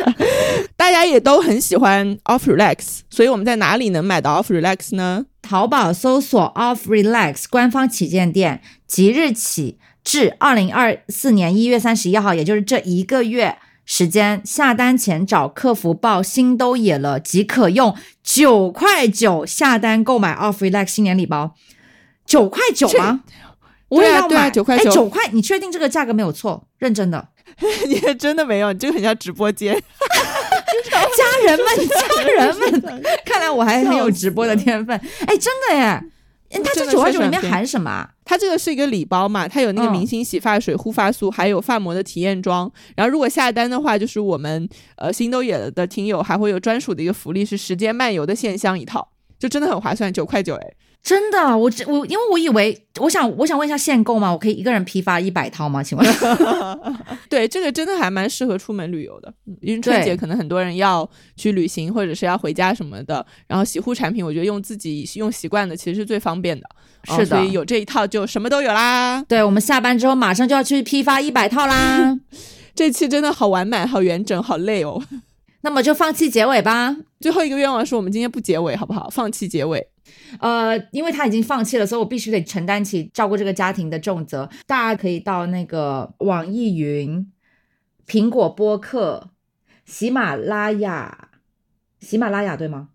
[0.77, 5.25] 大家也都很喜欢 Off Relax，所以我们在哪里能买到 Off Relax 呢？
[5.41, 13.57] 淘宝搜索 Off Relax 官方旗舰店，即日起至二零二四年一月三十一号，也就是这一个月
[13.87, 21.55] 时间，下单前找客服报“心都野了”即可用九块九下单购买 Off Relax 新年礼包。
[22.25, 23.21] 九块九吗？
[23.89, 24.91] 我也要买九块九。
[24.91, 26.67] 哎，九块，你确定这个价格没有错？
[26.79, 27.29] 认真的？
[27.87, 28.73] 你真的没有？
[28.73, 29.75] 你这个很像直播间。
[31.17, 34.99] 家人们，家人们，看来我还很有直播的天分。
[35.27, 36.03] 哎，真的耶！
[36.63, 38.09] 它这九块九里面含什么？
[38.25, 39.49] 它这个是一个礼包嘛？
[39.49, 42.71] 它有那个明星洗发水、护发素，还有发膜的体验装。
[42.97, 50.75] 然后如果下单的话，就是我们呃新都野的听友还会有专属的一个福利，是时间漫游的线香一套，就真的很划算，九块九哎。
[51.05, 54.33] 真的，我我因为我以为，我想我想问一下限购吗？
[54.33, 55.83] 我可以一个人批发一百套吗？
[55.83, 56.15] 请问？
[57.29, 59.31] 对，这个真的还蛮适合出门旅游的，
[59.61, 66.67] 因为春节可能很多人要去旅行或者是要回家什么的，然后洗护产品，我觉得用自己用习惯的其实是最方便的。
[67.05, 69.23] 是的，所以有这一套就什么都有啦。
[69.29, 72.19] 对，我们下班之后马上就要去批发一百套啦。
[72.75, 75.03] 这期真的好完满，好完整，好累哦。
[75.65, 76.95] 那么就放弃结尾吧。
[77.19, 79.09] 最后一个愿望是我们今天不结尾，好不好？
[79.11, 79.89] 放弃结尾。
[80.39, 84.49] 呃，因为他已经放弃了，所以我必须得承担起照顾这个家庭的重责。
[84.67, 87.27] 大家可以到那个网易云、
[88.07, 89.31] 苹果播客、
[89.87, 91.31] 喜马拉雅、
[91.99, 92.91] 喜马拉雅对吗？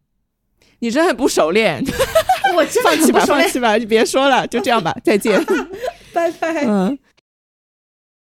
[0.77, 1.83] 你真的很不熟练，
[2.55, 5.43] 我真的放弃吧，放弃吧，你别说了，就这样吧，再见，
[6.13, 6.65] 拜拜。
[6.67, 6.97] 嗯。